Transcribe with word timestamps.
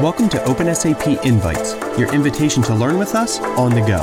Welcome 0.00 0.30
to 0.30 0.38
OpenSAP 0.38 1.26
Invites, 1.26 1.74
your 1.98 2.10
invitation 2.14 2.62
to 2.62 2.74
learn 2.74 2.98
with 2.98 3.14
us 3.14 3.38
on 3.38 3.74
the 3.74 3.82
go. 3.82 4.00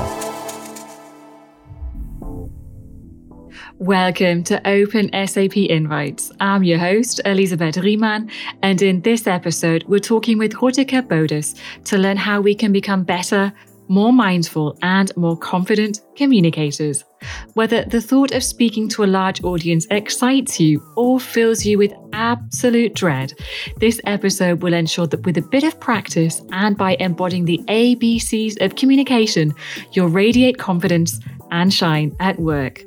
Welcome 3.80 4.44
to 4.44 4.62
Open 4.68 5.10
SAP 5.28 5.58
Invites. 5.58 6.32
I'm 6.40 6.64
your 6.64 6.78
host, 6.78 7.20
Elisabeth 7.26 7.78
Riemann, 7.78 8.30
and 8.62 8.80
in 8.84 9.02
this 9.02 9.26
episode, 9.26 9.86
we're 9.88 9.98
talking 9.98 10.38
with 10.38 10.54
Rutika 10.54 11.02
Bodas 11.02 11.60
to 11.86 11.98
learn 11.98 12.18
how 12.18 12.42
we 12.42 12.54
can 12.54 12.72
become 12.72 13.04
better, 13.04 13.52
more 13.88 14.14
mindful, 14.14 14.78
and 14.84 15.12
more 15.18 15.36
confident 15.36 16.02
communicators. 16.16 17.06
Whether 17.54 17.84
the 17.86 18.02
thought 18.02 18.32
of 18.34 18.44
speaking 18.44 18.88
to 18.90 19.04
a 19.04 19.06
large 19.06 19.44
audience 19.44 19.88
excites 19.90 20.60
you 20.60 20.84
or 20.96 21.20
fills 21.20 21.66
you 21.66 21.78
with 21.78 21.94
absolute 22.14 22.94
dread, 22.94 23.34
this 23.78 24.00
episode 24.06 24.62
will 24.62 24.74
ensure 24.74 25.08
that 25.08 25.26
with 25.26 25.38
a 25.38 25.42
bit 25.42 25.64
of 25.64 25.80
practice 25.80 26.42
and 26.52 26.78
by 26.78 26.96
embodying 27.00 27.46
the 27.46 27.60
ABCs 27.68 28.62
of 28.64 28.76
communication, 28.76 29.54
you'll 29.94 30.10
radiate 30.10 30.58
confidence 30.58 31.20
and 31.52 31.74
shine 31.74 32.16
at 32.20 32.40
work. 32.40 32.84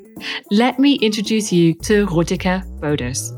Let 0.50 0.78
me 0.78 0.94
introduce 0.96 1.52
you 1.52 1.74
to 1.74 2.06
Rutika 2.06 2.62
Bodas. 2.80 3.36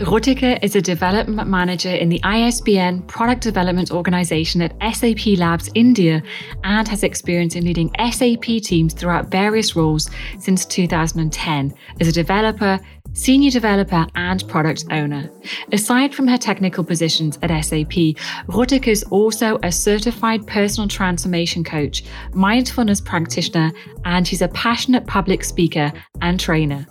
Rutika 0.00 0.58
is 0.62 0.74
a 0.74 0.80
development 0.80 1.50
manager 1.50 1.90
in 1.90 2.08
the 2.08 2.22
ISBN 2.24 3.02
product 3.02 3.42
development 3.42 3.90
organization 3.90 4.62
at 4.62 4.72
SAP 4.96 5.36
Labs 5.36 5.68
India 5.74 6.22
and 6.64 6.88
has 6.88 7.02
experience 7.02 7.54
in 7.54 7.66
leading 7.66 7.90
SAP 8.10 8.62
teams 8.62 8.94
throughout 8.94 9.30
various 9.30 9.76
roles 9.76 10.08
since 10.38 10.64
2010 10.64 11.74
as 12.00 12.08
a 12.08 12.12
developer, 12.12 12.80
senior 13.20 13.50
developer, 13.50 14.06
and 14.14 14.46
product 14.48 14.84
owner. 14.90 15.30
Aside 15.72 16.14
from 16.14 16.26
her 16.26 16.38
technical 16.38 16.82
positions 16.82 17.38
at 17.42 17.50
SAP, 17.64 18.16
Rutika 18.48 18.88
is 18.88 19.02
also 19.04 19.58
a 19.62 19.70
certified 19.70 20.46
personal 20.46 20.88
transformation 20.88 21.62
coach, 21.62 22.04
mindfulness 22.32 23.00
practitioner, 23.00 23.72
and 24.06 24.26
she's 24.26 24.40
a 24.40 24.48
passionate 24.48 25.06
public 25.06 25.44
speaker 25.44 25.92
and 26.22 26.40
trainer. 26.40 26.86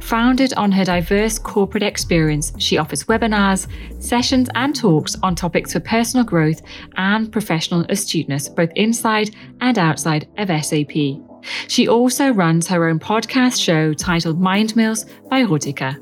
Founded 0.00 0.52
on 0.54 0.72
her 0.72 0.84
diverse 0.84 1.38
corporate 1.38 1.82
experience, 1.82 2.52
she 2.58 2.78
offers 2.78 3.04
webinars, 3.04 3.68
sessions, 4.02 4.48
and 4.54 4.74
talks 4.74 5.14
on 5.22 5.34
topics 5.34 5.74
for 5.74 5.80
personal 5.80 6.24
growth 6.24 6.60
and 6.96 7.30
professional 7.30 7.84
astuteness, 7.88 8.48
both 8.48 8.70
inside 8.74 9.30
and 9.60 9.78
outside 9.78 10.26
of 10.38 10.48
SAP. 10.64 11.27
She 11.68 11.88
also 11.88 12.30
runs 12.30 12.66
her 12.68 12.88
own 12.88 12.98
podcast 12.98 13.62
show 13.62 13.92
titled 13.92 14.40
Mind 14.40 14.74
Mills 14.76 15.06
by 15.28 15.42
Rutika. 15.42 15.96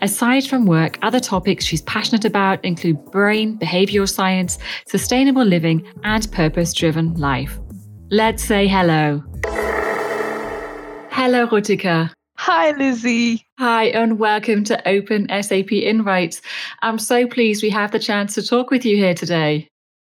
Aside 0.00 0.44
from 0.44 0.66
work, 0.66 0.98
other 1.02 1.20
topics 1.20 1.64
she's 1.64 1.82
passionate 1.82 2.24
about 2.24 2.64
include 2.64 3.04
brain, 3.10 3.58
behavioral 3.58 4.08
science, 4.08 4.58
sustainable 4.86 5.44
living, 5.44 5.86
and 6.04 6.30
purpose 6.32 6.72
driven 6.74 7.14
life. 7.14 7.58
Let's 8.10 8.44
say 8.44 8.68
hello. 8.68 9.22
Hello, 11.10 11.46
Rutika. 11.46 12.10
Hi, 12.36 12.72
Lizzie. 12.72 13.46
Hi, 13.58 13.84
and 13.84 14.18
welcome 14.18 14.64
to 14.64 14.88
Open 14.88 15.28
SAP 15.42 15.72
Invites. 15.72 16.42
I'm 16.82 16.98
so 16.98 17.26
pleased 17.26 17.62
we 17.62 17.70
have 17.70 17.92
the 17.92 17.98
chance 17.98 18.34
to 18.34 18.42
talk 18.42 18.70
with 18.70 18.84
you 18.84 18.96
here 18.96 19.14
today. 19.14 19.68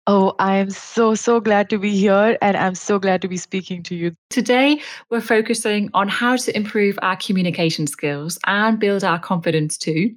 Oh, 0.08 0.34
I 0.40 0.56
am 0.56 0.70
so, 0.70 1.14
so 1.14 1.38
glad 1.38 1.70
to 1.70 1.78
be 1.78 1.96
here 1.96 2.36
and 2.42 2.56
I'm 2.56 2.74
so 2.74 2.98
glad 2.98 3.22
to 3.22 3.28
be 3.28 3.36
speaking 3.36 3.84
to 3.84 3.94
you. 3.94 4.12
Today, 4.30 4.80
we're 5.10 5.20
focusing 5.20 5.90
on 5.94 6.08
how 6.08 6.34
to 6.34 6.56
improve 6.56 6.98
our 7.02 7.14
communication 7.14 7.86
skills 7.86 8.36
and 8.44 8.80
build 8.80 9.04
our 9.04 9.20
confidence 9.20 9.78
too. 9.78 10.12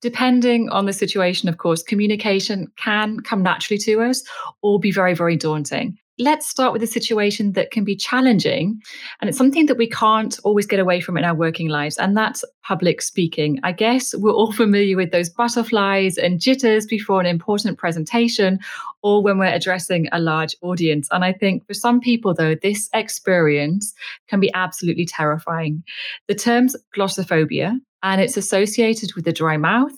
Depending 0.00 0.68
on 0.68 0.86
the 0.86 0.92
situation, 0.92 1.48
of 1.48 1.58
course, 1.58 1.82
communication 1.82 2.70
can 2.76 3.18
come 3.20 3.42
naturally 3.42 3.78
to 3.78 4.02
us 4.02 4.22
or 4.62 4.78
be 4.78 4.92
very, 4.92 5.14
very 5.14 5.36
daunting 5.36 5.98
let's 6.18 6.48
start 6.48 6.72
with 6.72 6.82
a 6.82 6.86
situation 6.86 7.52
that 7.52 7.70
can 7.70 7.84
be 7.84 7.96
challenging. 7.96 8.80
And 9.20 9.28
it's 9.28 9.38
something 9.38 9.66
that 9.66 9.76
we 9.76 9.88
can't 9.88 10.38
always 10.44 10.66
get 10.66 10.78
away 10.78 11.00
from 11.00 11.16
in 11.16 11.24
our 11.24 11.34
working 11.34 11.68
lives. 11.68 11.98
And 11.98 12.16
that's 12.16 12.44
public 12.62 13.02
speaking. 13.02 13.58
I 13.64 13.72
guess 13.72 14.14
we're 14.14 14.32
all 14.32 14.52
familiar 14.52 14.96
with 14.96 15.10
those 15.10 15.28
butterflies 15.28 16.16
and 16.16 16.40
jitters 16.40 16.86
before 16.86 17.20
an 17.20 17.26
important 17.26 17.78
presentation 17.78 18.60
or 19.04 19.22
when 19.22 19.38
we're 19.38 19.54
addressing 19.54 20.08
a 20.12 20.18
large 20.18 20.56
audience. 20.62 21.08
And 21.12 21.24
I 21.24 21.32
think 21.34 21.64
for 21.66 21.74
some 21.74 22.00
people, 22.00 22.32
though, 22.32 22.54
this 22.54 22.88
experience 22.94 23.92
can 24.28 24.40
be 24.40 24.52
absolutely 24.54 25.04
terrifying. 25.04 25.84
The 26.26 26.34
term's 26.34 26.74
glossophobia, 26.96 27.78
and 28.02 28.20
it's 28.20 28.38
associated 28.38 29.14
with 29.14 29.28
a 29.28 29.32
dry 29.32 29.58
mouth, 29.58 29.92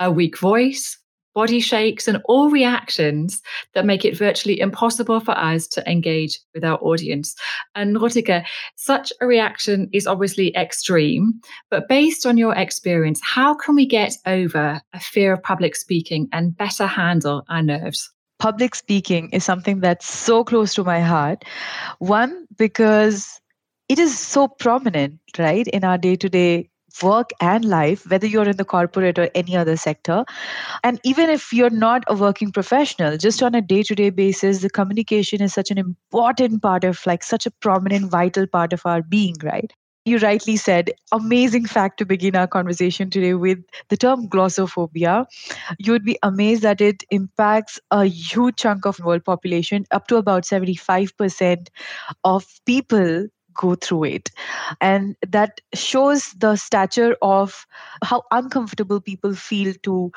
a 0.00 0.10
weak 0.10 0.36
voice, 0.36 0.98
body 1.34 1.60
shakes, 1.60 2.08
and 2.08 2.20
all 2.24 2.50
reactions 2.50 3.40
that 3.74 3.86
make 3.86 4.04
it 4.04 4.18
virtually 4.18 4.58
impossible 4.58 5.20
for 5.20 5.38
us 5.38 5.68
to 5.68 5.88
engage 5.88 6.40
with 6.52 6.64
our 6.64 6.78
audience. 6.78 7.36
And 7.76 7.96
Rutika, 7.96 8.44
such 8.74 9.12
a 9.20 9.26
reaction 9.26 9.88
is 9.92 10.08
obviously 10.08 10.54
extreme, 10.56 11.40
but 11.70 11.88
based 11.88 12.26
on 12.26 12.36
your 12.36 12.56
experience, 12.56 13.20
how 13.22 13.54
can 13.54 13.76
we 13.76 13.86
get 13.86 14.16
over 14.26 14.80
a 14.92 15.00
fear 15.00 15.32
of 15.32 15.42
public 15.44 15.76
speaking 15.76 16.28
and 16.32 16.56
better 16.56 16.86
handle 16.86 17.44
our 17.48 17.62
nerves? 17.62 18.10
Public 18.42 18.74
speaking 18.74 19.30
is 19.30 19.44
something 19.44 19.78
that's 19.78 20.04
so 20.04 20.42
close 20.42 20.74
to 20.74 20.82
my 20.82 21.00
heart. 21.00 21.44
One, 22.00 22.48
because 22.58 23.40
it 23.88 24.00
is 24.00 24.18
so 24.18 24.48
prominent, 24.48 25.20
right, 25.38 25.68
in 25.68 25.84
our 25.84 25.96
day 25.96 26.16
to 26.16 26.28
day 26.28 26.68
work 27.02 27.30
and 27.40 27.64
life, 27.64 28.04
whether 28.10 28.26
you're 28.26 28.48
in 28.48 28.56
the 28.56 28.64
corporate 28.64 29.16
or 29.18 29.30
any 29.36 29.56
other 29.56 29.76
sector. 29.76 30.24
And 30.82 31.00
even 31.04 31.30
if 31.30 31.52
you're 31.52 31.70
not 31.70 32.02
a 32.08 32.16
working 32.16 32.50
professional, 32.50 33.16
just 33.16 33.44
on 33.44 33.54
a 33.54 33.62
day 33.62 33.84
to 33.84 33.94
day 33.94 34.10
basis, 34.10 34.60
the 34.60 34.70
communication 34.70 35.40
is 35.40 35.54
such 35.54 35.70
an 35.70 35.78
important 35.78 36.62
part 36.62 36.82
of, 36.82 37.06
like, 37.06 37.22
such 37.22 37.46
a 37.46 37.50
prominent, 37.52 38.10
vital 38.10 38.48
part 38.48 38.72
of 38.72 38.82
our 38.84 39.02
being, 39.02 39.36
right? 39.42 39.72
You 40.04 40.18
rightly 40.18 40.56
said, 40.56 40.90
amazing 41.12 41.66
fact 41.66 41.98
to 41.98 42.04
begin 42.04 42.34
our 42.34 42.48
conversation 42.48 43.08
today 43.08 43.34
with 43.34 43.58
the 43.88 43.96
term 43.96 44.28
glossophobia. 44.28 45.26
You 45.78 45.92
would 45.92 46.04
be 46.04 46.18
amazed 46.22 46.62
that 46.62 46.80
it 46.80 47.04
impacts 47.10 47.78
a 47.90 48.04
huge 48.06 48.56
chunk 48.56 48.84
of 48.84 48.98
world 48.98 49.24
population, 49.24 49.84
up 49.92 50.08
to 50.08 50.16
about 50.16 50.44
75% 50.44 51.68
of 52.24 52.46
people 52.66 53.28
go 53.54 53.74
through 53.76 54.04
it. 54.04 54.30
And 54.80 55.16
that 55.28 55.60
shows 55.74 56.32
the 56.36 56.56
stature 56.56 57.16
of 57.22 57.66
how 58.02 58.22
uncomfortable 58.32 59.00
people 59.00 59.34
feel 59.34 59.74
to 59.84 60.10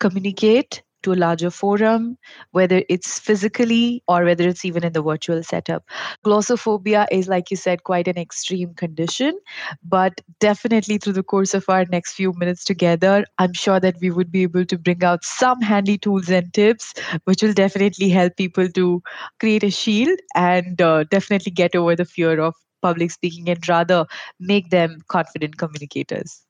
communicate 0.00 0.82
to 1.02 1.12
a 1.12 1.14
larger 1.14 1.50
forum, 1.50 2.16
whether 2.52 2.82
it's 2.88 3.18
physically 3.18 4.02
or 4.08 4.24
whether 4.24 4.48
it's 4.48 4.64
even 4.64 4.84
in 4.84 4.92
the 4.92 5.02
virtual 5.02 5.42
setup. 5.42 5.84
Glossophobia 6.24 7.06
is, 7.10 7.28
like 7.28 7.50
you 7.50 7.56
said, 7.56 7.84
quite 7.84 8.08
an 8.08 8.18
extreme 8.18 8.74
condition, 8.74 9.38
but 9.82 10.20
definitely 10.38 10.98
through 10.98 11.14
the 11.14 11.22
course 11.22 11.54
of 11.54 11.64
our 11.68 11.84
next 11.86 12.12
few 12.12 12.32
minutes 12.34 12.64
together, 12.64 13.24
I'm 13.38 13.52
sure 13.52 13.80
that 13.80 13.96
we 14.00 14.10
would 14.10 14.30
be 14.30 14.42
able 14.42 14.64
to 14.64 14.78
bring 14.78 15.02
out 15.04 15.24
some 15.24 15.60
handy 15.60 15.98
tools 15.98 16.28
and 16.28 16.52
tips, 16.52 16.94
which 17.24 17.42
will 17.42 17.52
definitely 17.52 18.08
help 18.08 18.36
people 18.36 18.68
to 18.68 19.02
create 19.38 19.64
a 19.64 19.70
shield 19.70 20.18
and 20.34 20.80
uh, 20.80 21.04
definitely 21.04 21.52
get 21.52 21.74
over 21.74 21.96
the 21.96 22.04
fear 22.04 22.40
of 22.40 22.54
public 22.82 23.10
speaking 23.10 23.48
and 23.48 23.68
rather 23.68 24.06
make 24.38 24.70
them 24.70 25.00
confident 25.08 25.58
communicators. 25.58 26.42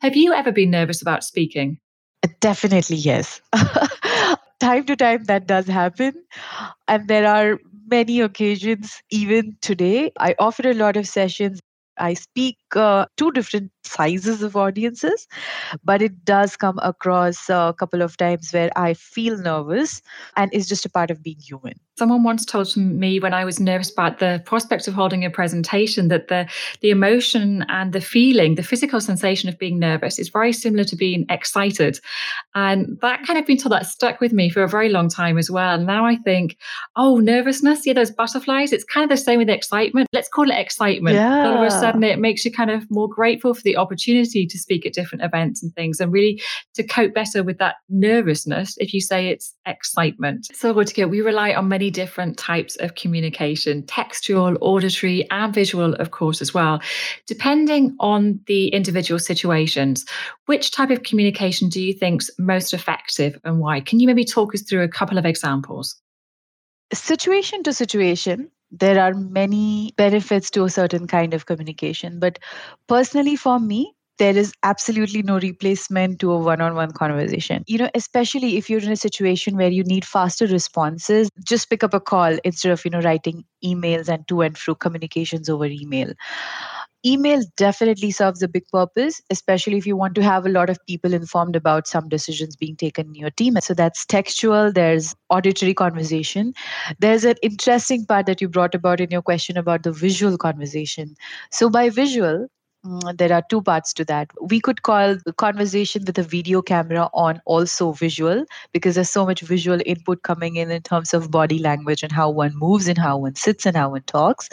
Have 0.00 0.16
you 0.16 0.32
ever 0.32 0.52
been 0.52 0.70
nervous 0.70 1.02
about 1.02 1.24
speaking? 1.24 1.78
Definitely, 2.40 2.96
yes. 2.96 3.40
time 4.60 4.84
to 4.86 4.96
time, 4.96 5.24
that 5.24 5.46
does 5.46 5.66
happen. 5.66 6.12
And 6.88 7.08
there 7.08 7.26
are 7.26 7.58
many 7.88 8.20
occasions, 8.20 9.02
even 9.10 9.56
today. 9.60 10.12
I 10.18 10.34
offer 10.38 10.68
a 10.68 10.74
lot 10.74 10.96
of 10.96 11.06
sessions 11.08 11.60
I 12.00 12.14
speak 12.14 12.58
uh, 12.76 13.06
two 13.16 13.32
different 13.32 13.72
sizes 13.84 14.42
of 14.42 14.56
audiences, 14.56 15.26
but 15.84 16.02
it 16.02 16.24
does 16.24 16.56
come 16.56 16.78
across 16.82 17.48
a 17.48 17.74
couple 17.78 18.02
of 18.02 18.16
times 18.16 18.52
where 18.52 18.70
I 18.76 18.94
feel 18.94 19.38
nervous 19.38 20.02
and 20.36 20.50
it's 20.54 20.68
just 20.68 20.86
a 20.86 20.90
part 20.90 21.10
of 21.10 21.22
being 21.22 21.38
human. 21.40 21.74
Someone 21.98 22.22
once 22.22 22.44
told 22.44 22.76
me 22.76 23.18
when 23.18 23.34
I 23.34 23.44
was 23.44 23.58
nervous 23.58 23.90
about 23.90 24.20
the 24.20 24.40
prospect 24.46 24.86
of 24.86 24.94
holding 24.94 25.24
a 25.24 25.30
presentation 25.30 26.06
that 26.08 26.28
the, 26.28 26.48
the 26.80 26.90
emotion 26.90 27.66
and 27.68 27.92
the 27.92 28.00
feeling, 28.00 28.54
the 28.54 28.62
physical 28.62 29.00
sensation 29.00 29.48
of 29.48 29.58
being 29.58 29.80
nervous 29.80 30.16
is 30.16 30.28
very 30.28 30.52
similar 30.52 30.84
to 30.84 30.94
being 30.94 31.26
excited. 31.28 31.98
And 32.54 32.96
that 33.02 33.26
kind 33.26 33.36
of 33.36 33.46
been 33.46 33.56
told 33.56 33.72
that 33.72 33.86
stuck 33.86 34.20
with 34.20 34.32
me 34.32 34.48
for 34.48 34.62
a 34.62 34.68
very 34.68 34.90
long 34.90 35.08
time 35.08 35.38
as 35.38 35.50
well. 35.50 35.74
And 35.74 35.86
now 35.86 36.06
I 36.06 36.14
think, 36.14 36.56
oh, 36.94 37.16
nervousness, 37.16 37.84
yeah, 37.84 37.94
those 37.94 38.12
butterflies, 38.12 38.72
it's 38.72 38.84
kind 38.84 39.02
of 39.02 39.10
the 39.10 39.20
same 39.20 39.38
with 39.38 39.50
excitement. 39.50 40.06
Let's 40.12 40.28
call 40.28 40.48
it 40.48 40.54
excitement. 40.56 41.16
Yeah. 41.16 41.48
All 41.48 41.58
of 41.58 41.66
a 41.66 41.70
sudden 41.72 42.04
it 42.04 42.20
makes 42.20 42.44
you 42.44 42.52
kind 42.52 42.70
of 42.70 42.88
more 42.92 43.08
grateful 43.08 43.54
for 43.54 43.62
the 43.62 43.76
opportunity 43.76 44.46
to 44.46 44.56
speak 44.56 44.86
at 44.86 44.92
different 44.92 45.24
events 45.24 45.64
and 45.64 45.74
things 45.74 45.98
and 45.98 46.12
really 46.12 46.40
to 46.74 46.84
cope 46.84 47.12
better 47.12 47.42
with 47.42 47.58
that 47.58 47.74
nervousness 47.88 48.76
if 48.78 48.94
you 48.94 49.00
say 49.00 49.30
it's 49.30 49.56
excitement. 49.66 50.46
So 50.54 50.72
Rutika, 50.72 51.10
we 51.10 51.22
rely 51.22 51.54
on 51.54 51.66
many 51.66 51.87
different 51.90 52.36
types 52.36 52.76
of 52.76 52.94
communication 52.94 53.82
textual, 53.86 54.56
auditory, 54.60 55.28
and 55.30 55.54
visual, 55.54 55.94
of 55.94 56.10
course, 56.10 56.40
as 56.40 56.52
well. 56.54 56.80
Depending 57.26 57.96
on 58.00 58.40
the 58.46 58.68
individual 58.68 59.18
situations, 59.18 60.04
which 60.46 60.70
type 60.70 60.90
of 60.90 61.02
communication 61.02 61.68
do 61.68 61.82
you 61.82 61.92
think's 61.92 62.30
most 62.38 62.72
effective 62.72 63.38
and 63.44 63.58
why? 63.60 63.80
Can 63.80 64.00
you 64.00 64.06
maybe 64.06 64.24
talk 64.24 64.54
us 64.54 64.62
through 64.62 64.82
a 64.82 64.88
couple 64.88 65.18
of 65.18 65.26
examples? 65.26 65.96
Situation 66.92 67.62
to 67.64 67.72
situation, 67.72 68.50
there 68.70 69.00
are 69.00 69.14
many 69.14 69.92
benefits 69.96 70.50
to 70.50 70.64
a 70.64 70.70
certain 70.70 71.06
kind 71.06 71.34
of 71.34 71.46
communication. 71.46 72.18
But 72.18 72.38
personally, 72.86 73.36
for 73.36 73.58
me, 73.58 73.94
there 74.18 74.36
is 74.36 74.52
absolutely 74.62 75.22
no 75.22 75.38
replacement 75.38 76.18
to 76.20 76.30
a 76.32 76.38
one-on-one 76.38 76.92
conversation. 76.92 77.64
You 77.66 77.78
know 77.78 77.90
especially 77.94 78.56
if 78.56 78.68
you're 78.70 78.80
in 78.82 78.92
a 78.92 78.96
situation 78.96 79.56
where 79.56 79.70
you 79.70 79.84
need 79.84 80.04
faster 80.04 80.46
responses 80.46 81.30
just 81.44 81.68
pick 81.70 81.82
up 81.84 81.94
a 81.94 82.00
call 82.00 82.38
instead 82.44 82.72
of 82.72 82.84
you 82.84 82.90
know 82.90 83.00
writing 83.00 83.44
emails 83.64 84.08
and 84.08 84.26
to 84.28 84.42
and 84.42 84.56
fro 84.58 84.74
communications 84.74 85.48
over 85.48 85.66
email. 85.66 86.12
Email 87.06 87.42
definitely 87.56 88.10
serves 88.10 88.42
a 88.42 88.48
big 88.48 88.64
purpose 88.72 89.20
especially 89.30 89.76
if 89.78 89.86
you 89.86 89.96
want 89.96 90.14
to 90.16 90.22
have 90.22 90.46
a 90.46 90.48
lot 90.48 90.68
of 90.68 90.78
people 90.86 91.14
informed 91.14 91.54
about 91.56 91.86
some 91.86 92.08
decisions 92.08 92.56
being 92.56 92.76
taken 92.76 93.06
in 93.08 93.14
your 93.14 93.30
team. 93.30 93.54
So 93.62 93.74
that's 93.74 94.04
textual 94.06 94.72
there's 94.72 95.14
auditory 95.30 95.74
conversation. 95.74 96.52
There's 96.98 97.24
an 97.24 97.36
interesting 97.42 98.04
part 98.06 98.26
that 98.26 98.40
you 98.40 98.48
brought 98.48 98.74
about 98.74 99.00
in 99.00 99.10
your 99.10 99.22
question 99.22 99.56
about 99.56 99.82
the 99.84 99.92
visual 99.92 100.36
conversation. 100.38 101.14
So 101.52 101.70
by 101.70 101.88
visual 101.90 102.48
Mm, 102.86 103.16
there 103.18 103.32
are 103.32 103.42
two 103.50 103.60
parts 103.60 103.92
to 103.94 104.04
that. 104.04 104.30
We 104.40 104.60
could 104.60 104.82
call 104.82 105.16
the 105.26 105.32
conversation 105.32 106.04
with 106.06 106.16
a 106.18 106.22
video 106.22 106.62
camera 106.62 107.08
on 107.12 107.40
also 107.44 107.90
visual 107.92 108.44
because 108.72 108.94
there's 108.94 109.10
so 109.10 109.26
much 109.26 109.40
visual 109.40 109.80
input 109.84 110.22
coming 110.22 110.56
in 110.56 110.70
in 110.70 110.82
terms 110.82 111.12
of 111.12 111.30
body 111.30 111.58
language 111.58 112.04
and 112.04 112.12
how 112.12 112.30
one 112.30 112.52
moves 112.56 112.86
and 112.86 112.96
how 112.96 113.18
one 113.18 113.34
sits 113.34 113.66
and 113.66 113.76
how 113.76 113.90
one 113.90 114.02
talks. 114.02 114.48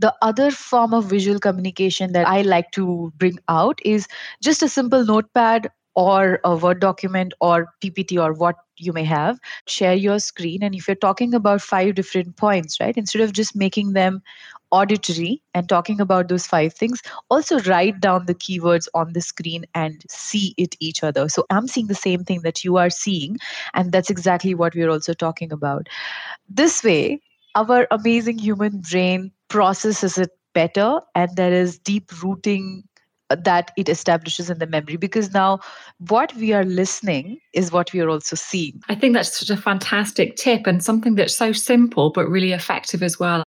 The 0.00 0.12
other 0.22 0.50
form 0.50 0.92
of 0.92 1.04
visual 1.04 1.38
communication 1.38 2.12
that 2.14 2.26
I 2.26 2.42
like 2.42 2.72
to 2.72 3.12
bring 3.16 3.38
out 3.48 3.78
is 3.84 4.08
just 4.42 4.62
a 4.62 4.68
simple 4.68 5.04
notepad 5.04 5.70
or 5.94 6.40
a 6.44 6.56
Word 6.56 6.80
document 6.80 7.32
or 7.40 7.68
PPT 7.80 8.20
or 8.22 8.32
what 8.32 8.56
you 8.76 8.92
may 8.92 9.04
have. 9.04 9.38
Share 9.66 9.94
your 9.94 10.18
screen. 10.20 10.62
And 10.62 10.74
if 10.74 10.86
you're 10.88 10.94
talking 10.94 11.34
about 11.34 11.60
five 11.60 11.94
different 11.96 12.36
points, 12.36 12.78
right, 12.80 12.96
instead 12.96 13.22
of 13.22 13.32
just 13.32 13.56
making 13.56 13.92
them 13.94 14.22
auditory 14.70 15.42
and 15.54 15.68
talking 15.68 16.00
about 16.00 16.28
those 16.28 16.46
five 16.46 16.72
things. 16.74 17.02
Also 17.30 17.58
write 17.60 18.00
down 18.00 18.26
the 18.26 18.34
keywords 18.34 18.88
on 18.94 19.12
the 19.12 19.20
screen 19.20 19.64
and 19.74 20.02
see 20.10 20.54
it 20.56 20.76
each 20.80 21.02
other. 21.02 21.28
So 21.28 21.44
i'm 21.50 21.66
seeing 21.66 21.86
the 21.86 21.94
same 21.94 22.24
thing 22.24 22.42
that 22.42 22.64
you 22.64 22.76
are 22.76 22.90
seeing 22.90 23.38
and 23.74 23.92
that's 23.92 24.10
exactly 24.10 24.54
what 24.54 24.74
we're 24.74 24.90
also 24.90 25.14
talking 25.14 25.52
about. 25.52 25.88
This 26.48 26.82
way 26.84 27.20
our 27.54 27.86
amazing 27.90 28.38
human 28.38 28.82
brain 28.90 29.32
processes 29.48 30.18
it 30.18 30.30
better 30.54 31.00
and 31.14 31.34
there 31.36 31.52
is 31.52 31.78
deep 31.78 32.10
rooting 32.22 32.84
that 33.30 33.70
it 33.76 33.88
establishes 33.88 34.50
in 34.50 34.58
the 34.58 34.66
memory 34.66 34.96
because 34.96 35.32
now 35.32 35.60
what 36.08 36.34
we 36.36 36.52
are 36.52 36.64
listening 36.64 37.38
is 37.52 37.72
what 37.72 37.92
we 37.92 38.00
are 38.00 38.08
also 38.08 38.36
seeing. 38.36 38.80
I 38.88 38.94
think 38.94 39.14
that's 39.14 39.38
such 39.38 39.50
a 39.50 39.60
fantastic 39.60 40.36
tip 40.36 40.66
and 40.66 40.82
something 40.82 41.14
that's 41.14 41.36
so 41.36 41.52
simple 41.52 42.10
but 42.10 42.28
really 42.28 42.52
effective 42.52 43.02
as 43.02 43.18
well. 43.18 43.42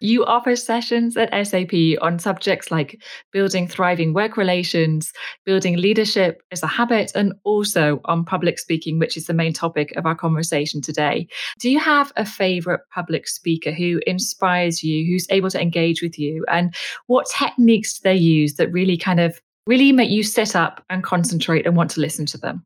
You 0.00 0.24
offer 0.24 0.54
sessions 0.56 1.16
at 1.16 1.30
SAP 1.46 1.72
on 2.00 2.18
subjects 2.18 2.70
like 2.70 3.00
building 3.32 3.66
thriving 3.66 4.12
work 4.12 4.36
relations, 4.36 5.12
building 5.44 5.76
leadership 5.76 6.42
as 6.52 6.62
a 6.62 6.68
habit, 6.68 7.12
and 7.14 7.32
also 7.44 8.00
on 8.04 8.24
public 8.24 8.58
speaking, 8.58 8.98
which 8.98 9.16
is 9.16 9.26
the 9.26 9.34
main 9.34 9.52
topic 9.52 9.92
of 9.96 10.06
our 10.06 10.14
conversation 10.14 10.80
today. 10.80 11.26
Do 11.58 11.70
you 11.70 11.78
have 11.78 12.12
a 12.16 12.26
favorite 12.26 12.82
public 12.92 13.26
speaker 13.26 13.72
who 13.72 14.00
inspires 14.06 14.82
you, 14.82 15.06
who's 15.06 15.26
able 15.30 15.50
to 15.50 15.60
engage 15.60 16.02
with 16.02 16.18
you? 16.18 16.44
And 16.48 16.74
what 17.06 17.26
techniques 17.36 17.98
do 17.98 18.10
they 18.10 18.16
use 18.16 18.54
that 18.54 18.70
really 18.70 18.96
kind 18.96 19.20
of 19.20 19.23
really 19.66 19.92
make 19.92 20.10
you 20.10 20.22
sit 20.22 20.54
up 20.54 20.84
and 20.90 21.02
concentrate 21.02 21.66
and 21.66 21.76
want 21.76 21.90
to 21.92 22.00
listen 22.00 22.26
to 22.26 22.38
them? 22.38 22.64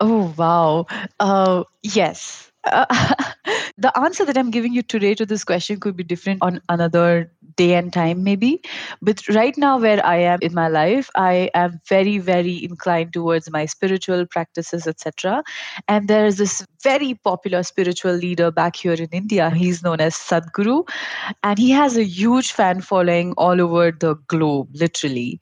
Oh, 0.00 0.34
wow. 0.36 0.86
Uh, 1.20 1.64
yes. 1.82 2.50
Uh, 2.64 2.86
the 3.78 3.92
answer 3.98 4.24
that 4.24 4.36
I'm 4.36 4.50
giving 4.50 4.72
you 4.72 4.82
today 4.82 5.14
to 5.14 5.26
this 5.26 5.44
question 5.44 5.78
could 5.78 5.96
be 5.96 6.04
different 6.04 6.42
on 6.42 6.60
another 6.68 7.30
day 7.60 7.74
and 7.74 7.92
time 7.92 8.24
maybe. 8.30 8.52
But 9.10 9.26
right 9.28 9.56
now 9.64 9.78
where 9.78 10.04
i 10.06 10.16
am 10.32 10.38
in 10.48 10.54
my 10.54 10.68
life 10.74 11.10
i 11.16 11.50
am 11.62 11.80
very 11.88 12.18
very 12.18 12.54
inclined 12.64 13.12
towards 13.18 13.50
my 13.56 13.64
spiritual 13.74 14.26
practices 14.34 14.86
etc 14.92 15.42
and 15.88 16.08
there 16.08 16.26
is 16.26 16.38
this 16.38 16.56
very 16.82 17.14
popular 17.30 17.62
spiritual 17.62 18.12
leader 18.12 18.50
back 18.50 18.76
here 18.76 18.94
in 18.94 19.08
india. 19.12 19.50
He's 19.50 19.82
known 19.82 20.00
as 20.00 20.14
sadhguru. 20.14 20.88
And 21.42 21.58
he 21.58 21.70
has 21.70 21.96
a 21.96 22.04
huge 22.04 22.52
fan 22.52 22.80
following 22.80 23.32
all 23.36 23.60
over 23.60 23.90
the 23.92 24.14
globe 24.34 24.68
literally. 24.74 25.40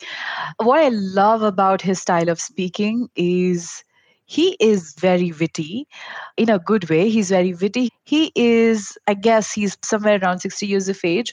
What 0.59 0.81
i 0.81 0.89
love 0.91 1.43
about 1.43 1.83
his 1.83 2.01
style 2.01 2.29
of 2.29 2.41
speaking 2.41 3.09
is 3.17 3.83
he 4.29 4.57
is 4.61 4.95
very 4.99 5.33
witty 5.33 5.89
in 6.37 6.51
a 6.51 6.59
good 6.59 6.89
way. 6.91 7.09
He's 7.09 7.31
very 7.31 7.55
witty. 7.55 7.91
He 8.05 8.31
is, 8.37 8.99
I 9.07 9.15
guess, 9.15 9.53
he's 9.53 9.77
somewhere 9.83 10.21
around 10.23 10.41
60 10.41 10.67
years 10.67 10.89
of 10.89 11.01
age, 11.03 11.33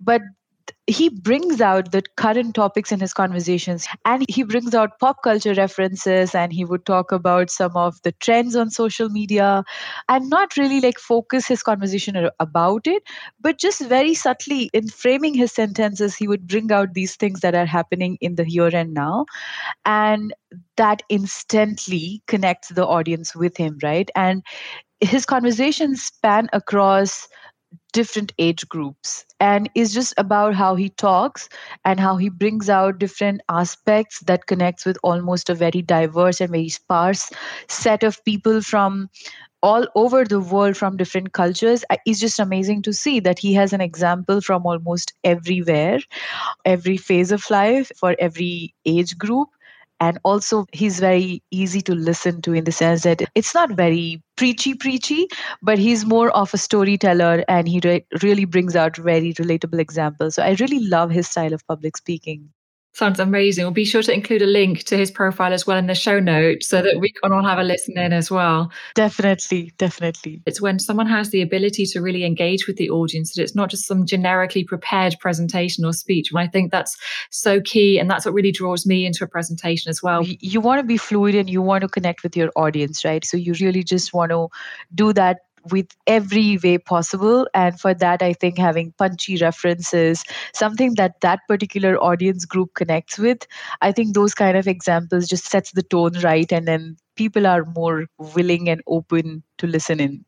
but 0.00 0.22
he 0.86 1.08
brings 1.08 1.60
out 1.60 1.92
the 1.92 2.02
current 2.16 2.54
topics 2.54 2.92
in 2.92 3.00
his 3.00 3.12
conversations 3.12 3.86
and 4.04 4.24
he 4.28 4.42
brings 4.42 4.74
out 4.74 4.98
pop 5.00 5.22
culture 5.22 5.54
references 5.54 6.34
and 6.34 6.52
he 6.52 6.64
would 6.64 6.86
talk 6.86 7.12
about 7.12 7.50
some 7.50 7.76
of 7.76 8.00
the 8.02 8.12
trends 8.12 8.54
on 8.56 8.70
social 8.70 9.08
media 9.08 9.64
and 10.08 10.30
not 10.30 10.56
really 10.56 10.80
like 10.80 10.98
focus 10.98 11.46
his 11.46 11.62
conversation 11.62 12.28
about 12.40 12.86
it 12.86 13.02
but 13.40 13.58
just 13.58 13.80
very 13.86 14.14
subtly 14.14 14.70
in 14.72 14.88
framing 14.88 15.34
his 15.34 15.52
sentences 15.52 16.16
he 16.16 16.28
would 16.28 16.46
bring 16.46 16.70
out 16.72 16.94
these 16.94 17.16
things 17.16 17.40
that 17.40 17.54
are 17.54 17.66
happening 17.66 18.16
in 18.20 18.36
the 18.36 18.44
here 18.44 18.70
and 18.72 18.94
now 18.94 19.24
and 19.84 20.34
that 20.76 21.02
instantly 21.08 22.22
connects 22.26 22.68
the 22.68 22.86
audience 22.86 23.34
with 23.34 23.56
him 23.56 23.78
right? 23.82 24.10
And 24.14 24.42
his 25.00 25.26
conversations 25.26 26.02
span 26.02 26.48
across 26.52 27.28
different 27.96 28.32
age 28.38 28.68
groups 28.68 29.24
and 29.40 29.70
is 29.74 29.94
just 29.94 30.14
about 30.18 30.54
how 30.54 30.74
he 30.76 30.88
talks 30.90 31.48
and 31.84 32.00
how 32.00 32.16
he 32.16 32.28
brings 32.28 32.70
out 32.70 32.98
different 32.98 33.40
aspects 33.48 34.20
that 34.32 34.46
connects 34.46 34.86
with 34.86 34.98
almost 35.02 35.50
a 35.50 35.54
very 35.54 35.82
diverse 35.82 36.40
and 36.40 36.50
very 36.50 36.68
sparse 36.68 37.30
set 37.68 38.02
of 38.04 38.24
people 38.24 38.62
from 38.62 39.08
all 39.62 39.86
over 39.96 40.24
the 40.24 40.40
world 40.40 40.76
from 40.76 40.96
different 40.96 41.32
cultures. 41.32 41.84
It's 42.06 42.20
just 42.20 42.38
amazing 42.38 42.82
to 42.82 42.92
see 42.92 43.20
that 43.20 43.38
he 43.38 43.54
has 43.54 43.72
an 43.72 43.80
example 43.80 44.40
from 44.40 44.66
almost 44.66 45.14
everywhere 45.24 46.00
every 46.64 46.96
phase 46.96 47.32
of 47.32 47.48
life 47.50 47.92
for 47.96 48.16
every 48.18 48.74
age 48.84 49.18
group 49.18 49.48
and 50.00 50.18
also 50.24 50.66
he's 50.72 51.00
very 51.00 51.42
easy 51.50 51.80
to 51.82 51.94
listen 51.94 52.42
to 52.42 52.52
in 52.52 52.64
the 52.64 52.72
sense 52.72 53.02
that 53.02 53.22
it's 53.34 53.54
not 53.54 53.70
very 53.72 54.22
preachy 54.36 54.74
preachy 54.74 55.28
but 55.62 55.78
he's 55.78 56.04
more 56.04 56.30
of 56.30 56.52
a 56.54 56.58
storyteller 56.58 57.44
and 57.48 57.68
he 57.68 57.80
re- 57.84 58.06
really 58.22 58.44
brings 58.44 58.76
out 58.76 58.96
very 58.96 59.32
relatable 59.34 59.78
examples. 59.80 60.34
So 60.34 60.42
i 60.42 60.56
really 60.60 60.80
love 60.80 61.10
his 61.10 61.28
style 61.28 61.54
of 61.54 61.66
public 61.66 61.96
speaking 61.96 62.50
Sounds 62.96 63.20
amazing. 63.20 63.62
We'll 63.62 63.72
be 63.72 63.84
sure 63.84 64.02
to 64.02 64.14
include 64.14 64.40
a 64.40 64.46
link 64.46 64.84
to 64.84 64.96
his 64.96 65.10
profile 65.10 65.52
as 65.52 65.66
well 65.66 65.76
in 65.76 65.86
the 65.86 65.94
show 65.94 66.18
notes 66.18 66.66
so 66.66 66.80
that 66.80 66.98
we 66.98 67.12
can 67.12 67.30
all 67.30 67.44
have 67.44 67.58
a 67.58 67.62
listen 67.62 67.98
in 67.98 68.14
as 68.14 68.30
well. 68.30 68.72
Definitely, 68.94 69.74
definitely. 69.76 70.40
It's 70.46 70.62
when 70.62 70.78
someone 70.78 71.06
has 71.06 71.28
the 71.28 71.42
ability 71.42 71.84
to 71.84 72.00
really 72.00 72.24
engage 72.24 72.66
with 72.66 72.76
the 72.76 72.88
audience 72.88 73.34
that 73.34 73.42
it's 73.42 73.54
not 73.54 73.68
just 73.68 73.86
some 73.86 74.06
generically 74.06 74.64
prepared 74.64 75.14
presentation 75.20 75.84
or 75.84 75.92
speech. 75.92 76.30
And 76.30 76.38
I 76.38 76.46
think 76.46 76.72
that's 76.72 76.96
so 77.30 77.60
key. 77.60 77.98
And 77.98 78.10
that's 78.10 78.24
what 78.24 78.32
really 78.32 78.50
draws 78.50 78.86
me 78.86 79.04
into 79.04 79.24
a 79.24 79.28
presentation 79.28 79.90
as 79.90 80.02
well. 80.02 80.22
You 80.24 80.62
want 80.62 80.80
to 80.80 80.86
be 80.86 80.96
fluid 80.96 81.34
and 81.34 81.50
you 81.50 81.60
want 81.60 81.82
to 81.82 81.88
connect 81.88 82.22
with 82.22 82.34
your 82.34 82.50
audience, 82.56 83.04
right? 83.04 83.26
So 83.26 83.36
you 83.36 83.52
really 83.60 83.84
just 83.84 84.14
want 84.14 84.30
to 84.30 84.48
do 84.94 85.12
that 85.12 85.40
with 85.70 85.86
every 86.06 86.58
way 86.58 86.78
possible 86.78 87.46
and 87.54 87.80
for 87.80 87.94
that 87.94 88.22
i 88.22 88.32
think 88.32 88.58
having 88.58 88.92
punchy 88.98 89.36
references 89.38 90.24
something 90.54 90.94
that 90.94 91.20
that 91.20 91.40
particular 91.48 91.96
audience 91.98 92.44
group 92.44 92.74
connects 92.74 93.18
with 93.18 93.46
i 93.80 93.92
think 93.92 94.14
those 94.14 94.34
kind 94.34 94.56
of 94.56 94.66
examples 94.66 95.28
just 95.28 95.46
sets 95.46 95.72
the 95.72 95.82
tone 95.82 96.12
right 96.22 96.52
and 96.52 96.66
then 96.66 96.96
people 97.16 97.46
are 97.46 97.64
more 97.64 98.06
willing 98.34 98.68
and 98.68 98.82
open 98.86 99.42
to 99.58 99.66
listen 99.66 100.00
in 100.00 100.24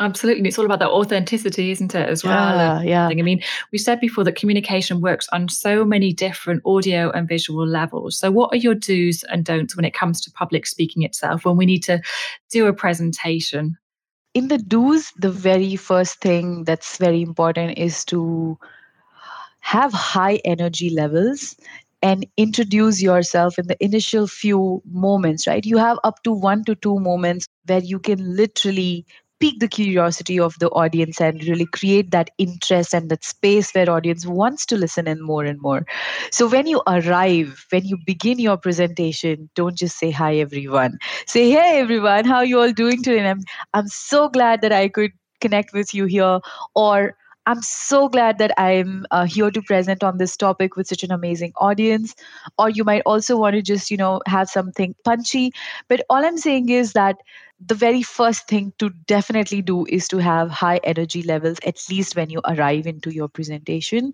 Absolutely. 0.00 0.46
It's 0.46 0.58
all 0.58 0.64
about 0.64 0.78
that 0.78 0.90
authenticity, 0.90 1.72
isn't 1.72 1.92
it, 1.94 2.08
as 2.08 2.22
well? 2.22 2.56
Yeah, 2.56 2.82
yeah. 2.82 3.08
I 3.08 3.22
mean, 3.22 3.42
we 3.72 3.78
said 3.78 3.98
before 3.98 4.22
that 4.24 4.36
communication 4.36 5.00
works 5.00 5.28
on 5.32 5.48
so 5.48 5.84
many 5.84 6.12
different 6.12 6.62
audio 6.64 7.10
and 7.10 7.26
visual 7.26 7.66
levels. 7.66 8.16
So, 8.16 8.30
what 8.30 8.52
are 8.52 8.58
your 8.58 8.76
do's 8.76 9.24
and 9.24 9.44
don'ts 9.44 9.74
when 9.74 9.84
it 9.84 9.94
comes 9.94 10.20
to 10.20 10.30
public 10.30 10.66
speaking 10.66 11.02
itself, 11.02 11.44
when 11.44 11.56
we 11.56 11.66
need 11.66 11.82
to 11.84 12.00
do 12.48 12.66
a 12.66 12.72
presentation? 12.72 13.76
In 14.38 14.48
the 14.48 14.58
do's, 14.58 15.12
the 15.18 15.30
very 15.30 15.76
first 15.76 16.20
thing 16.20 16.64
that's 16.64 16.96
very 16.98 17.22
important 17.22 17.78
is 17.78 18.04
to 18.06 18.58
have 19.60 19.92
high 19.92 20.36
energy 20.44 20.90
levels 20.90 21.56
and 22.02 22.26
introduce 22.36 23.02
yourself 23.02 23.58
in 23.58 23.66
the 23.66 23.76
initial 23.84 24.26
few 24.26 24.82
moments, 24.92 25.46
right? 25.46 25.66
You 25.66 25.78
have 25.78 25.98
up 26.04 26.22
to 26.22 26.32
one 26.32 26.64
to 26.64 26.76
two 26.76 26.98
moments 27.00 27.48
where 27.66 27.80
you 27.82 27.98
can 27.98 28.36
literally 28.36 29.04
pique 29.40 29.60
the 29.60 29.68
curiosity 29.68 30.38
of 30.38 30.58
the 30.58 30.68
audience 30.70 31.20
and 31.20 31.42
really 31.44 31.66
create 31.66 32.10
that 32.10 32.30
interest 32.38 32.94
and 32.94 33.10
that 33.10 33.24
space 33.24 33.72
where 33.72 33.90
audience 33.90 34.26
wants 34.26 34.66
to 34.66 34.76
listen 34.76 35.06
in 35.06 35.20
more 35.22 35.44
and 35.44 35.60
more 35.60 35.84
so 36.30 36.48
when 36.48 36.66
you 36.66 36.82
arrive 36.86 37.66
when 37.70 37.84
you 37.84 37.98
begin 38.06 38.38
your 38.38 38.56
presentation 38.56 39.48
don't 39.54 39.76
just 39.76 39.98
say 39.98 40.10
hi 40.10 40.34
everyone 40.36 40.98
say 41.26 41.50
hey 41.50 41.78
everyone 41.80 42.24
how 42.24 42.40
you 42.40 42.58
all 42.58 42.72
doing 42.72 43.02
today 43.02 43.18
and 43.18 43.28
i'm 43.28 43.42
i'm 43.74 43.88
so 43.88 44.28
glad 44.28 44.60
that 44.60 44.72
i 44.72 44.88
could 44.88 45.12
connect 45.40 45.72
with 45.72 45.94
you 45.94 46.06
here 46.06 46.40
or 46.74 47.14
I'm 47.48 47.62
so 47.62 48.10
glad 48.10 48.36
that 48.40 48.52
I'm 48.58 49.06
uh, 49.10 49.24
here 49.24 49.50
to 49.50 49.62
present 49.62 50.04
on 50.04 50.18
this 50.18 50.36
topic 50.36 50.76
with 50.76 50.86
such 50.86 51.02
an 51.02 51.10
amazing 51.10 51.52
audience. 51.56 52.14
Or 52.58 52.68
you 52.68 52.84
might 52.84 53.00
also 53.06 53.38
want 53.38 53.54
to 53.54 53.62
just, 53.62 53.90
you 53.90 53.96
know, 53.96 54.20
have 54.26 54.50
something 54.50 54.94
punchy. 55.02 55.52
But 55.88 56.04
all 56.10 56.22
I'm 56.26 56.36
saying 56.36 56.68
is 56.68 56.92
that 56.92 57.16
the 57.60 57.74
very 57.74 58.02
first 58.02 58.46
thing 58.46 58.72
to 58.78 58.90
definitely 59.06 59.62
do 59.62 59.84
is 59.86 60.06
to 60.08 60.18
have 60.18 60.50
high 60.50 60.80
energy 60.84 61.22
levels, 61.22 61.58
at 61.66 61.78
least 61.90 62.16
when 62.16 62.30
you 62.30 62.40
arrive 62.46 62.86
into 62.86 63.10
your 63.10 63.28
presentation. 63.28 64.12